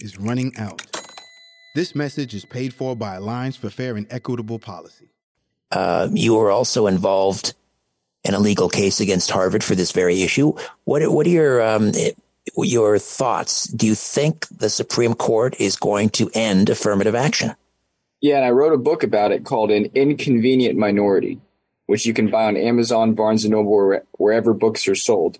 [0.00, 0.82] is running out.
[1.74, 5.08] This message is paid for by Alliance for Fair and Equitable Policy.
[5.72, 7.54] Uh, you were also involved
[8.22, 10.52] in a legal case against Harvard for this very issue.
[10.84, 11.92] What what are your um,
[12.56, 13.68] your thoughts?
[13.68, 17.54] Do you think the Supreme Court is going to end affirmative action?
[18.20, 21.40] Yeah, and I wrote a book about it called "An Inconvenient Minority,"
[21.86, 25.38] which you can buy on Amazon, Barnes and Noble, or wherever books are sold.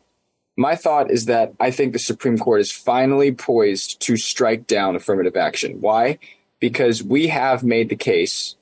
[0.56, 4.94] My thought is that I think the Supreme Court is finally poised to strike down
[4.94, 5.80] affirmative action.
[5.80, 6.18] Why?
[6.60, 8.56] Because we have made the case.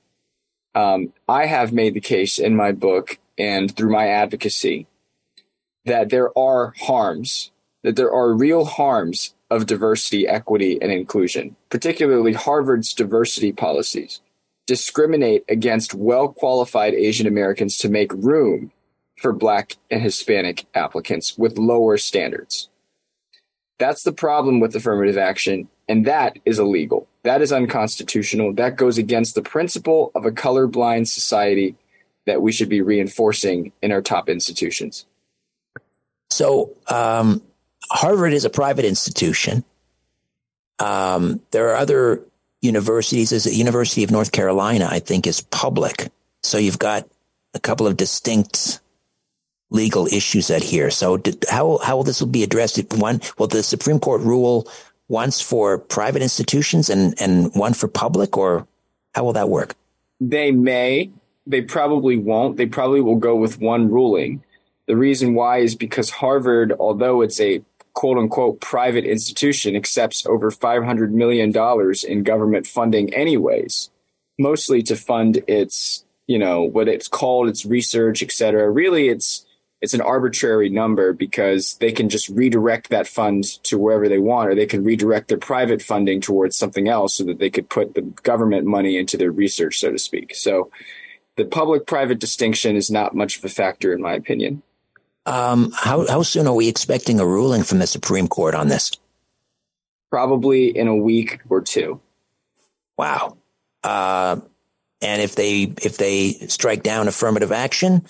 [0.75, 4.87] Um, I have made the case in my book and through my advocacy
[5.85, 7.51] that there are harms,
[7.83, 14.21] that there are real harms of diversity, equity, and inclusion, particularly Harvard's diversity policies
[14.67, 18.73] discriminate against well qualified Asian Americans to make room
[19.23, 22.69] for Black and Hispanic applicants with lower standards.
[23.79, 27.09] That's the problem with affirmative action, and that is illegal.
[27.23, 28.53] That is unconstitutional.
[28.55, 31.77] That goes against the principle of a colorblind society
[32.27, 35.07] that we should be reinforcing in our top institutions.
[36.31, 37.43] So, um,
[37.91, 39.65] Harvard is a private institution.
[40.79, 42.25] Um, there are other
[42.61, 43.33] universities.
[43.33, 46.09] As the University of North Carolina, I think, is public.
[46.43, 47.09] So you've got
[47.55, 48.81] a couple of distinct
[49.73, 50.91] legal issues at here.
[50.91, 52.81] So did, how how will this will be addressed?
[52.95, 54.69] One, will the Supreme Court rule
[55.09, 58.67] once for private institutions and and one for public, or
[59.15, 59.75] how will that work?
[60.21, 61.11] They may.
[61.47, 62.57] They probably won't.
[62.57, 64.45] They probably will go with one ruling.
[64.87, 67.63] The reason why is because Harvard, although it's a
[67.95, 71.53] quote unquote private institution, accepts over $500 million
[72.09, 73.91] in government funding, anyways,
[74.39, 78.71] mostly to fund its, you know, what it's called, its research, et cetera.
[78.71, 79.45] Really, it's
[79.83, 84.49] it's an arbitrary number because they can just redirect that fund to wherever they want,
[84.49, 87.95] or they can redirect their private funding towards something else so that they could put
[87.95, 90.37] the government money into their research, so to speak.
[90.37, 90.71] So
[91.37, 94.63] the public private distinction is not much of a factor, in my opinion.
[95.27, 98.93] Um, how, how soon are we expecting a ruling from the Supreme Court on this?
[100.11, 102.01] Probably in a week or two.
[102.97, 103.37] Wow.
[103.83, 104.37] Uh,
[105.01, 108.07] and if they if they strike down affirmative action,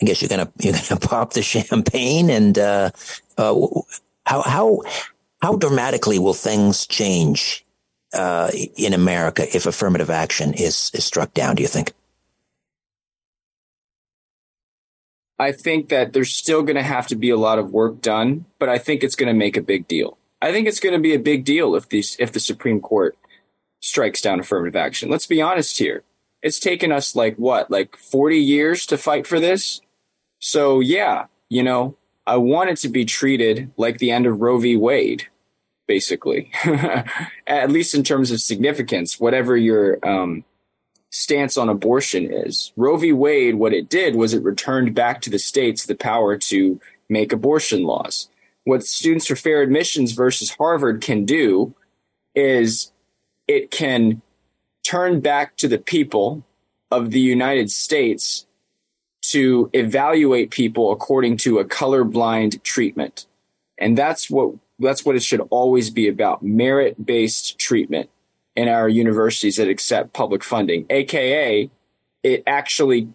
[0.00, 2.90] I guess you're gonna you're gonna pop the champagne and uh,
[3.36, 3.54] uh,
[4.26, 4.82] how how
[5.42, 7.64] how dramatically will things change
[8.12, 11.56] uh, in America if affirmative action is is struck down?
[11.56, 11.92] Do you think?
[15.38, 18.46] I think that there's still going to have to be a lot of work done,
[18.58, 20.18] but I think it's going to make a big deal.
[20.42, 23.16] I think it's going to be a big deal if these if the Supreme Court
[23.80, 25.08] strikes down affirmative action.
[25.08, 26.02] Let's be honest here.
[26.42, 29.80] It's taken us like what, like 40 years to fight for this?
[30.38, 31.96] So yeah, you know,
[32.26, 34.76] I want it to be treated like the end of Roe v.
[34.76, 35.26] Wade,
[35.86, 36.50] basically,
[37.46, 40.44] at least in terms of significance, whatever your um,
[41.10, 42.72] stance on abortion is.
[42.76, 43.12] Roe v.
[43.12, 47.32] Wade, what it did was it returned back to the states the power to make
[47.32, 48.28] abortion laws.
[48.64, 51.74] What Students for Fair Admissions versus Harvard can do
[52.34, 52.92] is
[53.46, 54.20] it can
[54.84, 56.44] turn back to the people
[56.90, 58.46] of the United States
[59.30, 63.26] to evaluate people according to a colorblind treatment.
[63.78, 68.10] And that's what that's what it should always be about, merit-based treatment
[68.54, 70.86] in our universities that accept public funding.
[70.90, 71.70] AKA
[72.22, 73.08] it actually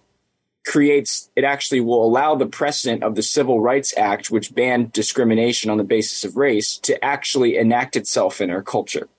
[0.66, 5.70] creates it actually will allow the precedent of the Civil Rights Act which banned discrimination
[5.70, 9.10] on the basis of race to actually enact itself in our culture.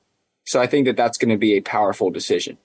[0.45, 2.57] So I think that that's going to be a powerful decision.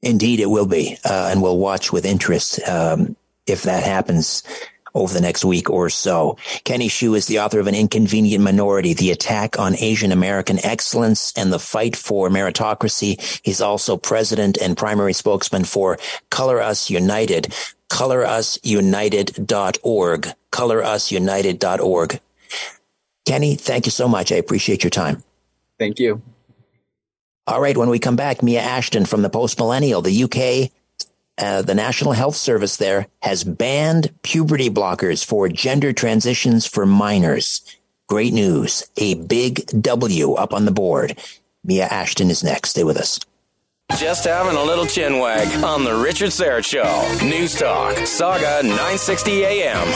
[0.00, 2.66] Indeed, it will be, uh, and we'll watch with interest.
[2.68, 3.16] Um,
[3.48, 4.42] if that happens
[4.94, 6.36] over the next week or so.
[6.64, 11.32] Kenny Xu is the author of An Inconvenient Minority, The Attack on Asian American Excellence
[11.36, 13.40] and the Fight for Meritocracy.
[13.42, 15.98] He's also president and primary spokesman for
[16.30, 17.52] Color Us United,
[17.90, 22.20] colorusunited.org, colorusunited.org.
[23.24, 24.32] Kenny, thank you so much.
[24.32, 25.22] I appreciate your time.
[25.78, 26.22] Thank you.
[27.46, 30.70] All right, when we come back, Mia Ashton from the Post Millennial, the UK
[31.38, 37.62] uh, the National Health Service there has banned puberty blockers for gender transitions for minors.
[38.08, 38.88] Great news.
[38.96, 41.18] A big W up on the board.
[41.64, 42.70] Mia Ashton is next.
[42.70, 43.20] Stay with us.
[43.96, 47.26] Just having a little chin wag on the Richard Syrett Show.
[47.26, 49.86] News Talk, Sauga 960 AM.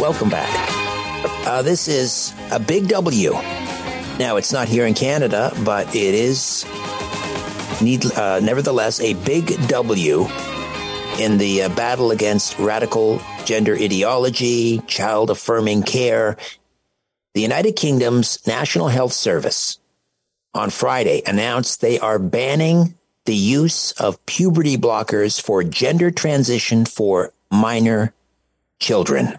[0.00, 0.52] Welcome back.
[1.46, 3.32] Uh, this is a big W.
[4.18, 6.64] Now, it's not here in Canada, but it is
[7.80, 10.26] need, uh, nevertheless a big W
[11.18, 16.36] in the uh, battle against radical gender ideology, child affirming care.
[17.34, 19.78] The United Kingdom's National Health Service
[20.54, 22.94] on Friday announced they are banning
[23.26, 28.14] the use of puberty blockers for gender transition for minor
[28.78, 29.38] children.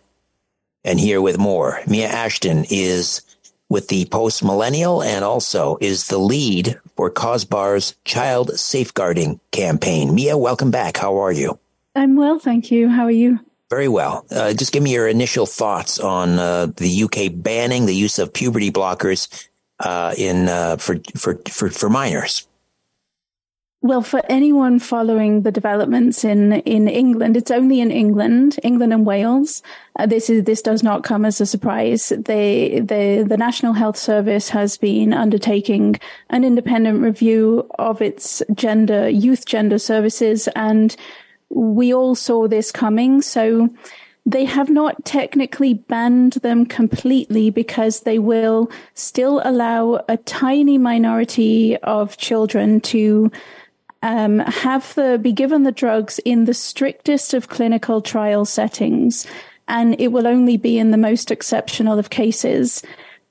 [0.84, 3.22] And here with more, Mia Ashton is
[3.70, 10.16] with the post millennial and also is the lead for CAWSBAR's child safeguarding campaign.
[10.16, 10.98] Mia, welcome back.
[10.98, 11.60] How are you?
[11.96, 12.90] I'm well, thank you.
[12.90, 13.40] How are you?
[13.70, 14.26] Very well.
[14.32, 18.32] Uh, just give me your initial thoughts on uh, the UK banning the use of
[18.32, 19.48] puberty blockers
[19.80, 22.48] uh, in uh, for, for for for minors.
[23.84, 29.06] Well, for anyone following the developments in, in England, it's only in England, England and
[29.06, 29.62] Wales.
[29.98, 32.10] Uh, this is this does not come as a surprise.
[32.10, 36.00] They, the the National Health Service has been undertaking
[36.32, 40.96] an independent review of its gender youth gender services, and
[41.50, 43.22] we all saw this coming.
[43.22, 43.70] So
[44.26, 51.78] they have not technically banned them completely because they will still allow a tiny minority
[51.78, 53.32] of children to
[54.02, 59.28] um, have the be given the drugs in the strictest of clinical trial settings,
[59.68, 62.84] and it will only be in the most exceptional of cases.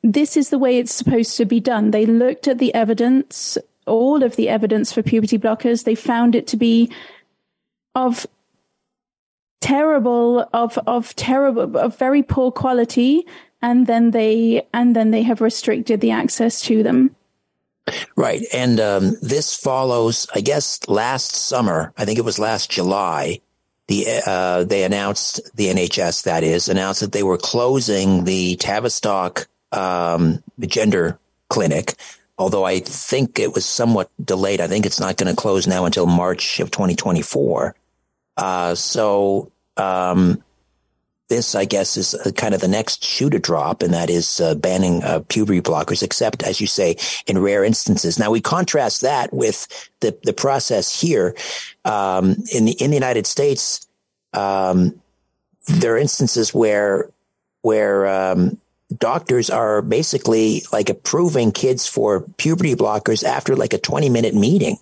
[0.02, 1.90] This is the way it's supposed to be done.
[1.90, 5.84] They looked at the evidence all of the evidence for puberty blockers.
[5.84, 6.90] They found it to be
[7.94, 8.26] of
[9.60, 13.26] terrible, of of terrible, of very poor quality,
[13.62, 17.15] and then they and then they have restricted the access to them.
[18.16, 18.44] Right.
[18.52, 23.40] And um, this follows, I guess, last summer, I think it was last July,
[23.88, 29.46] the uh, they announced, the NHS that is, announced that they were closing the Tavistock
[29.72, 31.18] um, gender
[31.48, 31.94] clinic.
[32.38, 34.60] Although I think it was somewhat delayed.
[34.60, 37.74] I think it's not going to close now until March of 2024.
[38.36, 40.42] Uh, so um,
[41.28, 44.40] this, I guess, is uh, kind of the next shoe to drop, and that is
[44.40, 46.96] uh, banning uh, puberty blockers, except, as you say,
[47.26, 48.18] in rare instances.
[48.18, 49.66] Now, we contrast that with
[50.00, 51.34] the, the process here.
[51.84, 53.86] Um, in, the, in the United States,
[54.32, 55.00] um,
[55.66, 57.10] there are instances where,
[57.62, 58.58] where um,
[58.96, 64.78] doctors are basically like approving kids for puberty blockers after like a 20 minute meeting.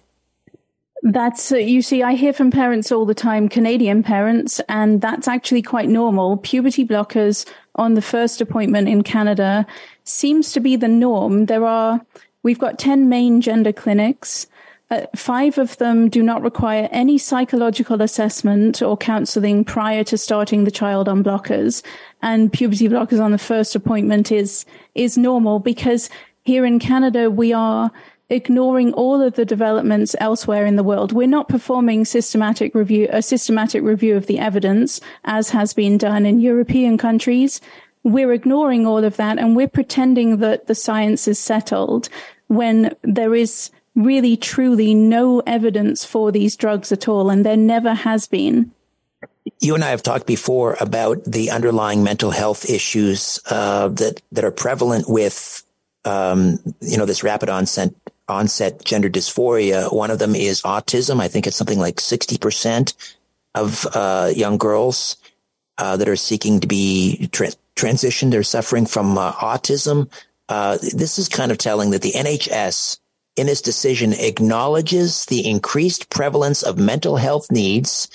[1.07, 5.29] That's, uh, you see, I hear from parents all the time, Canadian parents, and that's
[5.29, 6.39] actually quite normal.
[6.39, 9.67] Puberty blockers on the first appointment in Canada
[10.05, 11.45] seems to be the norm.
[11.45, 12.01] There are,
[12.43, 14.47] we've got 10 main gender clinics.
[14.91, 20.65] Uh, five of them do not require any psychological assessment or counseling prior to starting
[20.65, 21.83] the child on blockers.
[22.23, 24.65] And puberty blockers on the first appointment is,
[24.95, 26.09] is normal because
[26.45, 27.91] here in Canada, we are,
[28.31, 31.13] ignoring all of the developments elsewhere in the world.
[31.13, 36.25] We're not performing systematic review, a systematic review of the evidence as has been done
[36.25, 37.61] in European countries.
[38.03, 42.09] We're ignoring all of that and we're pretending that the science is settled
[42.49, 47.31] when there is really truly no evidence for these drugs at all.
[47.31, 48.73] And there never has been.
[49.61, 54.45] You and I have talked before about the underlying mental health issues uh, that that
[54.45, 55.63] are prevalent with
[56.05, 57.95] um, you know this rapid onset
[58.29, 59.93] onset gender dysphoria.
[59.93, 61.21] One of them is autism.
[61.21, 62.95] I think it's something like 60%
[63.55, 65.17] of uh, young girls
[65.79, 70.11] uh, that are seeking to be tra- transitioned are suffering from uh, autism.
[70.49, 72.99] Uh, this is kind of telling that the NHS
[73.37, 78.09] in this decision acknowledges the increased prevalence of mental health needs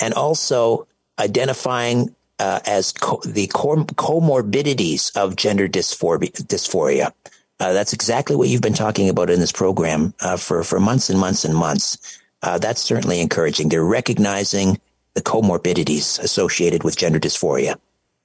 [0.00, 0.86] and also
[1.18, 6.30] identifying uh, as co- the comorbidities of gender dysphoria.
[6.46, 7.12] dysphoria.
[7.58, 11.08] Uh, that's exactly what you've been talking about in this program uh, for for months
[11.08, 12.20] and months and months.
[12.42, 13.68] Uh, that's certainly encouraging.
[13.68, 14.78] They're recognizing
[15.14, 17.76] the comorbidities associated with gender dysphoria.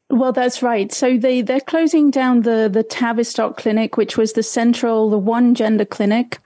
[0.09, 0.91] Well, that's right.
[0.91, 5.55] So they they're closing down the the Tavistock clinic, which was the central, the one
[5.55, 6.39] gender clinic.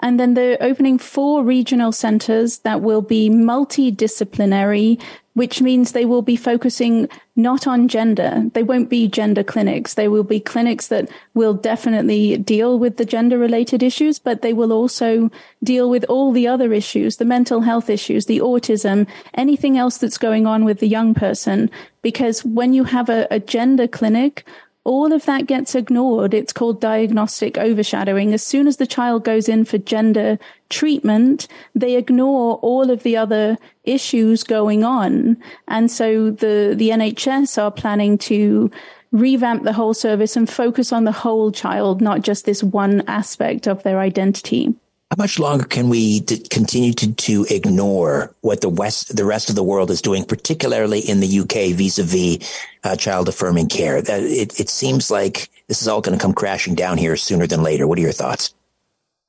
[0.00, 5.00] And then they're opening four regional centers that will be multidisciplinary
[5.34, 8.44] which means they will be focusing not on gender.
[8.52, 9.94] They won't be gender clinics.
[9.94, 14.52] They will be clinics that will definitely deal with the gender related issues, but they
[14.52, 15.30] will also
[15.64, 20.18] deal with all the other issues, the mental health issues, the autism, anything else that's
[20.18, 21.70] going on with the young person.
[22.02, 24.44] Because when you have a, a gender clinic,
[24.84, 26.34] all of that gets ignored.
[26.34, 28.32] It's called diagnostic overshadowing.
[28.32, 30.38] As soon as the child goes in for gender
[30.70, 35.36] treatment, they ignore all of the other issues going on.
[35.68, 38.70] And so the, the NHS are planning to
[39.12, 43.68] revamp the whole service and focus on the whole child, not just this one aspect
[43.68, 44.74] of their identity.
[45.12, 49.56] How much longer can we continue to, to ignore what the West, the rest of
[49.56, 52.38] the world is doing, particularly in the UK vis-a-vis
[52.82, 54.00] uh, child affirming care?
[54.00, 57.46] That it, it seems like this is all going to come crashing down here sooner
[57.46, 57.86] than later.
[57.86, 58.54] What are your thoughts?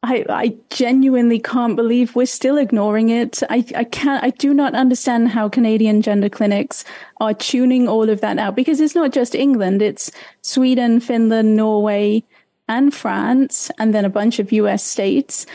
[0.04, 3.44] I, I genuinely can't believe we're still ignoring it.
[3.50, 6.86] I, I can't, I do not understand how Canadian gender clinics
[7.20, 9.82] are tuning all of that out because it's not just England.
[9.82, 10.12] It's
[10.44, 12.24] Sweden, Finland, Norway,
[12.68, 15.46] and France, and then a bunch of US states.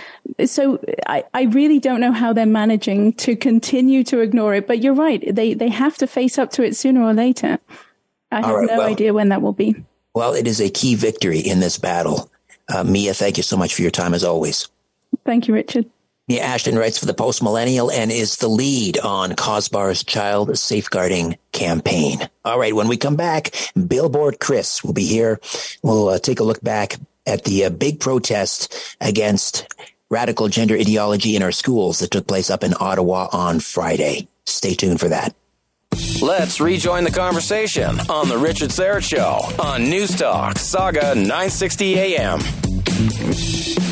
[0.45, 4.67] So I, I really don't know how they're managing to continue to ignore it.
[4.67, 5.23] But you're right.
[5.35, 7.59] They, they have to face up to it sooner or later.
[8.31, 9.75] I have right, no well, idea when that will be.
[10.15, 12.31] Well, it is a key victory in this battle.
[12.69, 14.69] Uh, Mia, thank you so much for your time as always.
[15.25, 15.87] Thank you, Richard.
[16.29, 21.39] Mia Ashton writes for the Post Millennial and is the lead on CAWSBAR's child safeguarding
[21.53, 22.29] campaign.
[22.45, 23.55] All right, when we come back,
[23.87, 25.41] Billboard Chris will be here.
[25.83, 26.97] We'll uh, take a look back
[27.27, 29.75] at the uh, big protest against
[30.11, 34.29] radical gender ideology in our schools that took place up in Ottawa on Friday.
[34.45, 35.35] Stay tuned for that.
[36.21, 43.88] Let's rejoin the conversation on The Richard Syrett Show on News Talk, Sauga 960 AM.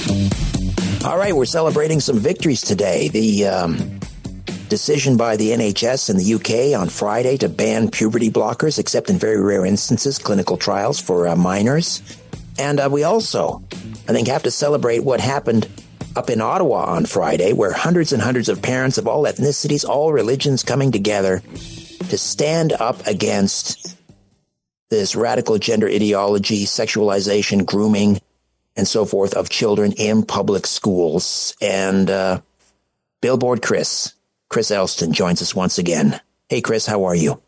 [1.07, 3.07] All right, we're celebrating some victories today.
[3.07, 4.01] The um,
[4.69, 9.17] decision by the NHS in the UK on Friday to ban puberty blockers, except in
[9.17, 12.03] very rare instances, clinical trials for uh, minors.
[12.59, 13.63] And uh, we also,
[14.09, 15.69] I think, have to celebrate what happened
[16.17, 20.13] up in Ottawa on Friday, where hundreds and hundreds of parents of all ethnicities, all
[20.13, 21.41] religions coming together
[22.09, 23.97] to stand up against
[24.91, 28.21] this radical gender ideology, sexualization, grooming,
[28.77, 31.55] and so forth of children in public schools.
[31.61, 32.41] And uh,
[33.21, 34.15] Billboard Chris,
[34.49, 36.21] Chris Elston joins us once again.
[36.49, 37.41] Hey, Chris, how are you?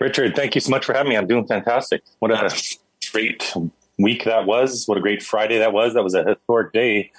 [0.00, 1.16] Richard, thank you so much for having me.
[1.16, 2.02] I'm doing fantastic.
[2.18, 2.50] What a
[3.12, 3.54] great
[3.98, 4.86] week that was.
[4.86, 5.94] What a great Friday that was.
[5.94, 7.12] That was a historic day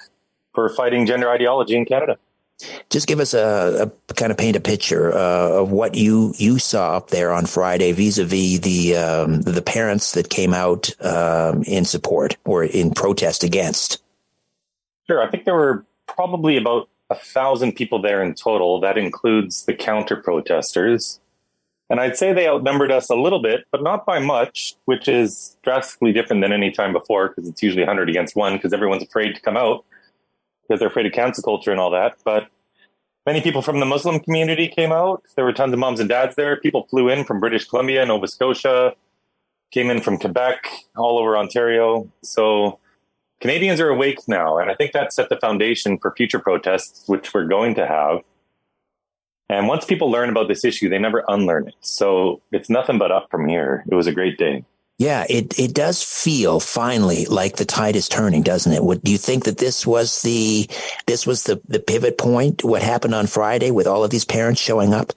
[0.54, 2.18] for fighting gender ideology in Canada.
[2.88, 6.58] Just give us a, a kind of paint a picture uh, of what you you
[6.58, 11.84] saw up there on Friday vis-a-vis the um, the parents that came out um, in
[11.84, 14.02] support or in protest against.
[15.06, 18.80] Sure, I think there were probably about a thousand people there in total.
[18.80, 21.20] That includes the counter protesters.
[21.88, 25.56] And I'd say they outnumbered us a little bit, but not by much, which is
[25.62, 29.36] drastically different than any time before because it's usually 100 against one because everyone's afraid
[29.36, 29.84] to come out
[30.66, 32.16] because they're afraid of cancel culture and all that.
[32.24, 32.48] But
[33.24, 35.22] many people from the Muslim community came out.
[35.34, 36.56] There were tons of moms and dads there.
[36.56, 38.94] People flew in from British Columbia, Nova Scotia,
[39.70, 42.10] came in from Quebec, all over Ontario.
[42.22, 42.78] So
[43.40, 44.58] Canadians are awake now.
[44.58, 48.20] And I think that set the foundation for future protests, which we're going to have.
[49.48, 51.76] And once people learn about this issue, they never unlearn it.
[51.80, 53.84] So it's nothing but up from here.
[53.88, 54.64] It was a great day.
[54.98, 58.82] Yeah, it, it does feel finally like the tide is turning, doesn't it?
[58.82, 60.68] What, do you think that this was the
[61.06, 62.64] this was the, the pivot point?
[62.64, 65.12] What happened on Friday with all of these parents showing up?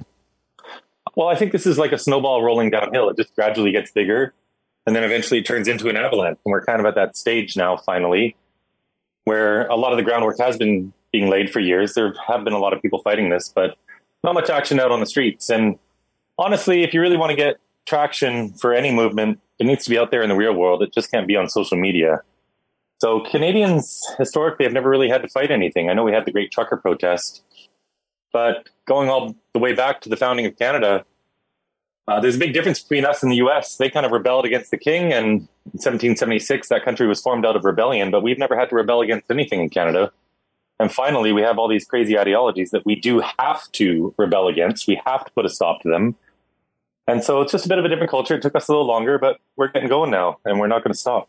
[1.15, 3.09] Well, I think this is like a snowball rolling downhill.
[3.09, 4.33] It just gradually gets bigger,
[4.85, 6.39] and then eventually it turns into an avalanche.
[6.45, 8.35] And we're kind of at that stage now, finally,
[9.23, 11.93] where a lot of the groundwork has been being laid for years.
[11.93, 13.77] There have been a lot of people fighting this, but
[14.25, 15.49] not much action out on the streets.
[15.49, 15.79] And
[16.37, 19.97] honestly, if you really want to get traction for any movement, it needs to be
[19.97, 20.81] out there in the real world.
[20.81, 22.21] It just can't be on social media.
[22.99, 25.89] So Canadians historically have never really had to fight anything.
[25.89, 27.41] I know we had the Great Trucker Protest,
[28.33, 31.05] but going all the way back to the founding of Canada,
[32.07, 33.77] uh, there's a big difference between us and the U.S.
[33.77, 37.55] They kind of rebelled against the king, and in 1776 that country was formed out
[37.55, 38.11] of rebellion.
[38.11, 40.11] But we've never had to rebel against anything in Canada.
[40.79, 44.87] And finally, we have all these crazy ideologies that we do have to rebel against.
[44.87, 46.15] We have to put a stop to them.
[47.09, 48.35] And so it's just a bit of a different culture.
[48.35, 50.93] It took us a little longer, but we're getting going now, and we're not going
[50.93, 51.27] to stop.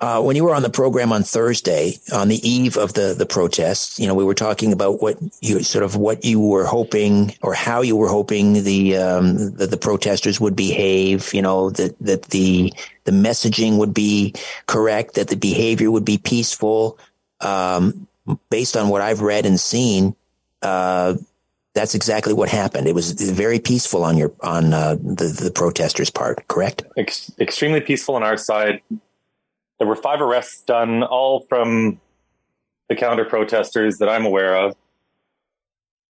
[0.00, 3.26] Uh, when you were on the program on Thursday, on the eve of the the
[3.26, 7.34] protests, you know, we were talking about what you sort of what you were hoping
[7.42, 11.34] or how you were hoping the um, the, the protesters would behave.
[11.34, 12.72] You know, that that the
[13.04, 14.34] the messaging would be
[14.66, 16.98] correct, that the behavior would be peaceful.
[17.40, 18.06] Um,
[18.50, 20.14] based on what I've read and seen,
[20.62, 21.14] uh,
[21.74, 22.86] that's exactly what happened.
[22.86, 26.46] It was very peaceful on your on uh, the the protesters' part.
[26.48, 26.84] Correct?
[26.96, 28.80] Ex- extremely peaceful on our side.
[29.78, 32.00] There were five arrests done, all from
[32.88, 34.74] the counter protesters that I'm aware of,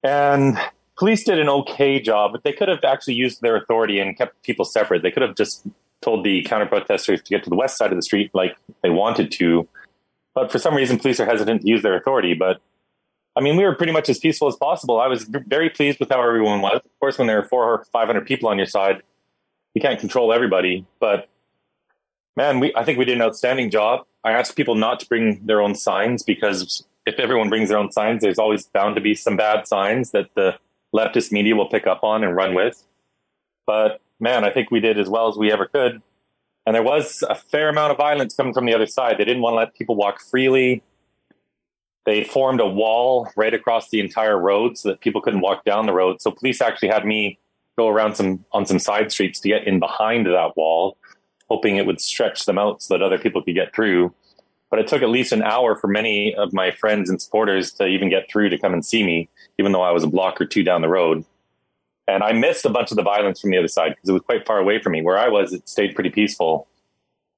[0.03, 0.57] and
[0.97, 2.33] police did an okay job.
[2.33, 5.03] But they could have actually used their authority and kept people separate.
[5.03, 5.67] They could have just
[6.03, 8.91] told the counter protesters to get to the west side of the street like they
[8.91, 9.67] wanted to.
[10.35, 12.35] But for some reason, police are hesitant to use their authority.
[12.35, 12.61] But
[13.37, 14.99] I mean, we were pretty much as peaceful as possible.
[14.99, 16.81] I was very pleased with how everyone was.
[16.83, 19.03] Of course, when there are four or 500 people on your side,
[19.75, 20.87] you can't control everybody.
[21.01, 21.29] But
[22.35, 24.07] man, we, I think we did an outstanding job.
[24.25, 27.93] I asked people not to bring their own signs because if everyone brings their own
[27.93, 30.59] signs, there's always bound to be some bad signs that the
[30.95, 32.83] leftist media will pick up on and run with.
[33.67, 36.01] But man, I think we did as well as we ever could.
[36.65, 39.19] And there was a fair amount of violence coming from the other side.
[39.19, 40.83] They didn't want to let people walk freely.
[42.07, 45.87] They formed a wall right across the entire road so that people couldn't walk down
[45.87, 46.23] the road.
[46.23, 47.39] So police actually had me
[47.77, 50.97] go around some on some side streets to get in behind that wall,
[51.51, 54.15] hoping it would stretch them out so that other people could get through.
[54.71, 57.87] But it took at least an hour for many of my friends and supporters to
[57.87, 59.29] even get through to come and see me,
[59.59, 61.25] even though I was a block or two down the road.
[62.09, 64.23] And I missed a bunch of the violence from the other side because it was
[64.23, 65.03] quite far away from me.
[65.03, 66.69] Where I was, it stayed pretty peaceful.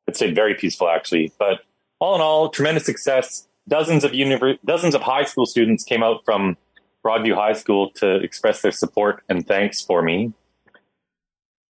[0.07, 1.33] It stayed very peaceful, actually.
[1.39, 1.61] But
[2.01, 6.25] all in all, tremendous success dozens of univer- dozens of high school students came out
[6.25, 6.57] from
[7.05, 10.33] Broadview High School to express their support and thanks for me.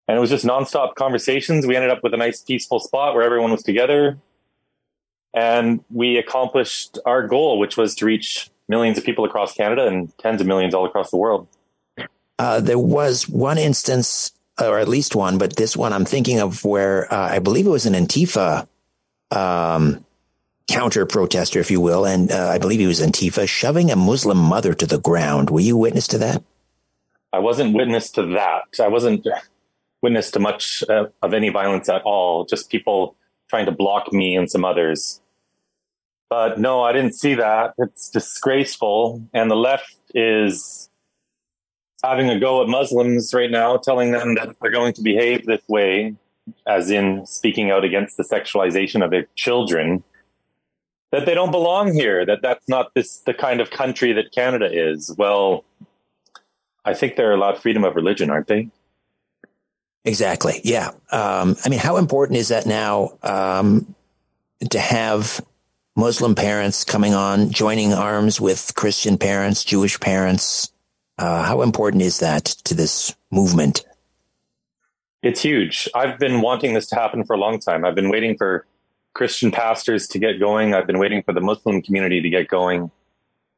[0.07, 1.65] And it was just nonstop conversations.
[1.65, 4.19] We ended up with a nice peaceful spot where everyone was together.
[5.33, 10.15] And we accomplished our goal, which was to reach millions of people across Canada and
[10.19, 11.47] tens of millions all across the world.
[12.37, 14.31] Uh, there was one instance,
[14.61, 17.69] or at least one, but this one I'm thinking of where uh, I believe it
[17.69, 18.67] was an Antifa
[19.31, 20.04] um,
[20.67, 24.37] counter protester, if you will, and uh, I believe he was Antifa, shoving a Muslim
[24.37, 25.49] mother to the ground.
[25.49, 26.43] Were you witness to that?
[27.31, 28.63] I wasn't witness to that.
[28.79, 29.27] I wasn't
[30.01, 32.45] witness to much uh, of any violence at all.
[32.45, 33.15] Just people
[33.49, 35.21] trying to block me and some others.
[36.29, 37.73] But no, I didn't see that.
[37.77, 39.21] It's disgraceful.
[39.33, 40.89] And the left is
[42.03, 45.61] having a go at Muslims right now, telling them that they're going to behave this
[45.67, 46.15] way,
[46.67, 50.03] as in speaking out against the sexualization of their children,
[51.15, 54.69] that they don't belong here, that that's not this the kind of country that Canada
[54.69, 55.15] is.
[55.17, 55.63] Well,
[56.83, 58.67] I think they're allowed freedom of religion, aren't they?
[60.03, 60.59] Exactly.
[60.65, 60.89] Yeah.
[61.13, 63.95] Um, I mean, how important is that now um,
[64.69, 65.39] to have
[65.95, 70.69] Muslim parents coming on, joining arms with Christian parents, Jewish parents?
[71.17, 73.85] Uh, how important is that to this movement?
[75.23, 75.87] It's huge.
[75.95, 77.85] I've been wanting this to happen for a long time.
[77.85, 78.67] I've been waiting for
[79.15, 80.75] Christian pastors to get going.
[80.75, 82.91] I've been waiting for the Muslim community to get going.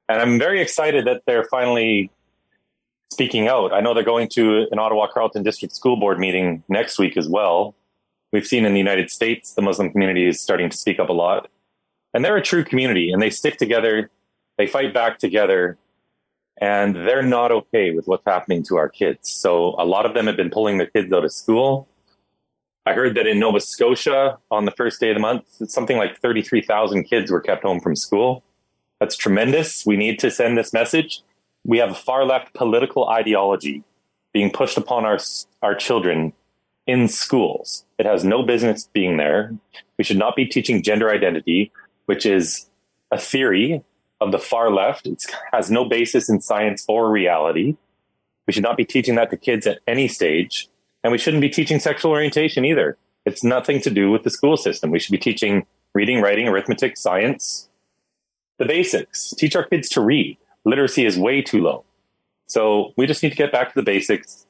[0.07, 2.09] And I'm very excited that they're finally
[3.11, 3.73] speaking out.
[3.73, 7.27] I know they're going to an Ottawa Carleton District School Board meeting next week as
[7.27, 7.75] well.
[8.31, 11.13] We've seen in the United States, the Muslim community is starting to speak up a
[11.13, 11.49] lot.
[12.13, 14.11] And they're a true community and they stick together,
[14.57, 15.77] they fight back together,
[16.61, 19.31] and they're not okay with what's happening to our kids.
[19.31, 21.87] So a lot of them have been pulling their kids out of school.
[22.87, 26.19] I heard that in Nova Scotia on the first day of the month, something like
[26.19, 28.43] 33,000 kids were kept home from school.
[28.99, 29.85] That's tremendous.
[29.85, 31.21] We need to send this message
[31.67, 33.83] we have a far left political ideology
[34.33, 35.19] being pushed upon our
[35.61, 36.33] our children
[36.87, 37.85] in schools.
[37.99, 39.53] It has no business being there.
[39.97, 41.71] We should not be teaching gender identity,
[42.05, 42.67] which is
[43.11, 43.83] a theory
[44.21, 45.05] of the far left.
[45.05, 47.75] It has no basis in science or reality.
[48.47, 50.69] We should not be teaching that to kids at any stage.
[51.03, 52.97] And we shouldn't be teaching sexual orientation either.
[53.25, 54.91] It's nothing to do with the school system.
[54.91, 57.69] We should be teaching reading, writing, arithmetic, science,
[58.57, 59.33] the basics.
[59.37, 60.37] Teach our kids to read
[60.67, 61.85] literacy is way too low.
[62.45, 64.45] So we just need to get back to the basics.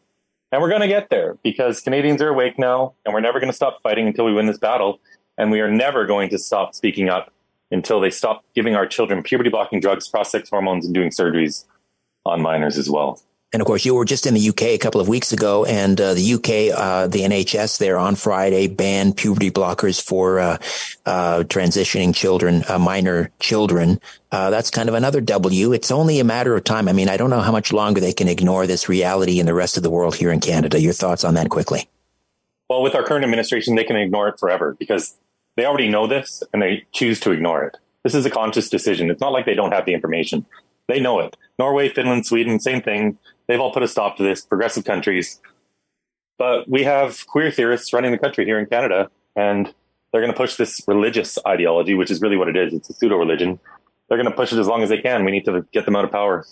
[0.52, 3.52] And we're going to get there because Canadians are awake now and we're never going
[3.52, 4.99] to stop fighting until we win this battle.
[5.38, 7.32] And we are never going to stop speaking up
[7.69, 11.65] until they stop giving our children puberty blocking drugs, cross sex hormones, and doing surgeries
[12.26, 13.22] on minors as well.
[13.53, 15.99] And of course, you were just in the UK a couple of weeks ago, and
[16.02, 20.57] uh, the UK, uh, the NHS there on Friday banned puberty blockers for uh,
[21.06, 24.02] uh transitioning children, uh, minor children.
[24.34, 25.72] Uh, that's kind of another W.
[25.72, 26.90] It's only a matter of time.
[26.90, 29.53] I mean, I don't know how much longer they can ignore this reality in the
[29.53, 30.82] rest of the world here in Canada.
[30.82, 31.88] Your thoughts on that quickly?
[32.69, 35.15] Well, with our current administration, they can ignore it forever because
[35.56, 37.78] they already know this and they choose to ignore it.
[38.03, 39.10] This is a conscious decision.
[39.10, 40.45] It's not like they don't have the information.
[40.88, 41.38] They know it.
[41.57, 43.18] Norway, Finland, Sweden, same thing
[43.48, 45.41] They've all put a stop to this, progressive countries.
[46.38, 49.74] But we have queer theorists running the country here in Canada, and
[50.11, 52.74] they're going to push this religious ideology, which is really what it is.
[52.74, 53.60] It's a pseudo religion.
[54.07, 55.26] They're going to push it as long as they can.
[55.26, 56.45] We need to get them out of power.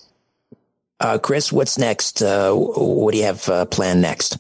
[1.00, 2.22] Uh, Chris, what's next?
[2.22, 4.38] Uh, what do you have uh, planned next?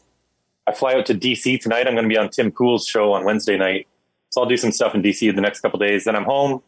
[0.68, 1.88] I fly out to DC tonight.
[1.88, 3.88] I'm going to be on Tim Pool's show on Wednesday night.
[4.30, 6.06] So I'll do some stuff in DC in the next couple days.
[6.06, 6.64] Then I'm home.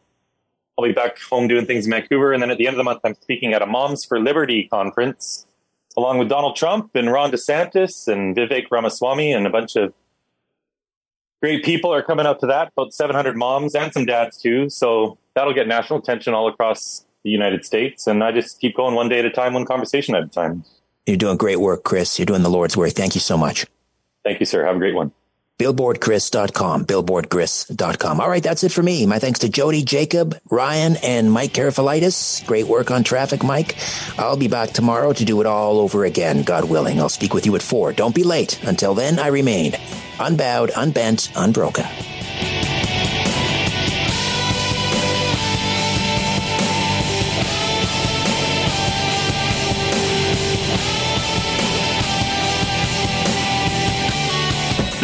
[0.78, 2.32] I'll be back home doing things in Vancouver.
[2.32, 4.68] And then at the end of the month, I'm speaking at a Moms for Liberty
[4.68, 5.47] conference
[5.98, 9.94] along with Donald Trump and Ron DeSantis and Vivek Ramaswamy and a bunch of
[11.42, 12.72] great people are coming up to that.
[12.78, 14.70] About 700 moms and some dads too.
[14.70, 18.06] So that'll get national attention all across the United States.
[18.08, 20.64] And I just keep going one day at a time, one conversation at a time.
[21.08, 22.20] You're doing great work, Chris.
[22.20, 22.92] You're doing the Lord's work.
[22.92, 23.66] Thank you so much.
[24.24, 24.66] Thank you, sir.
[24.66, 25.12] Have a great one
[25.58, 28.20] billboardchris.com, billboardchris.com.
[28.20, 29.06] All right, that's it for me.
[29.06, 32.46] My thanks to Jody, Jacob, Ryan, and Mike Carafalitis.
[32.46, 33.76] Great work on traffic, Mike.
[34.18, 37.00] I'll be back tomorrow to do it all over again, God willing.
[37.00, 37.94] I'll speak with you at four.
[37.94, 38.64] Don't be late.
[38.64, 39.74] Until then, I remain
[40.20, 41.86] unbowed, unbent, unbroken.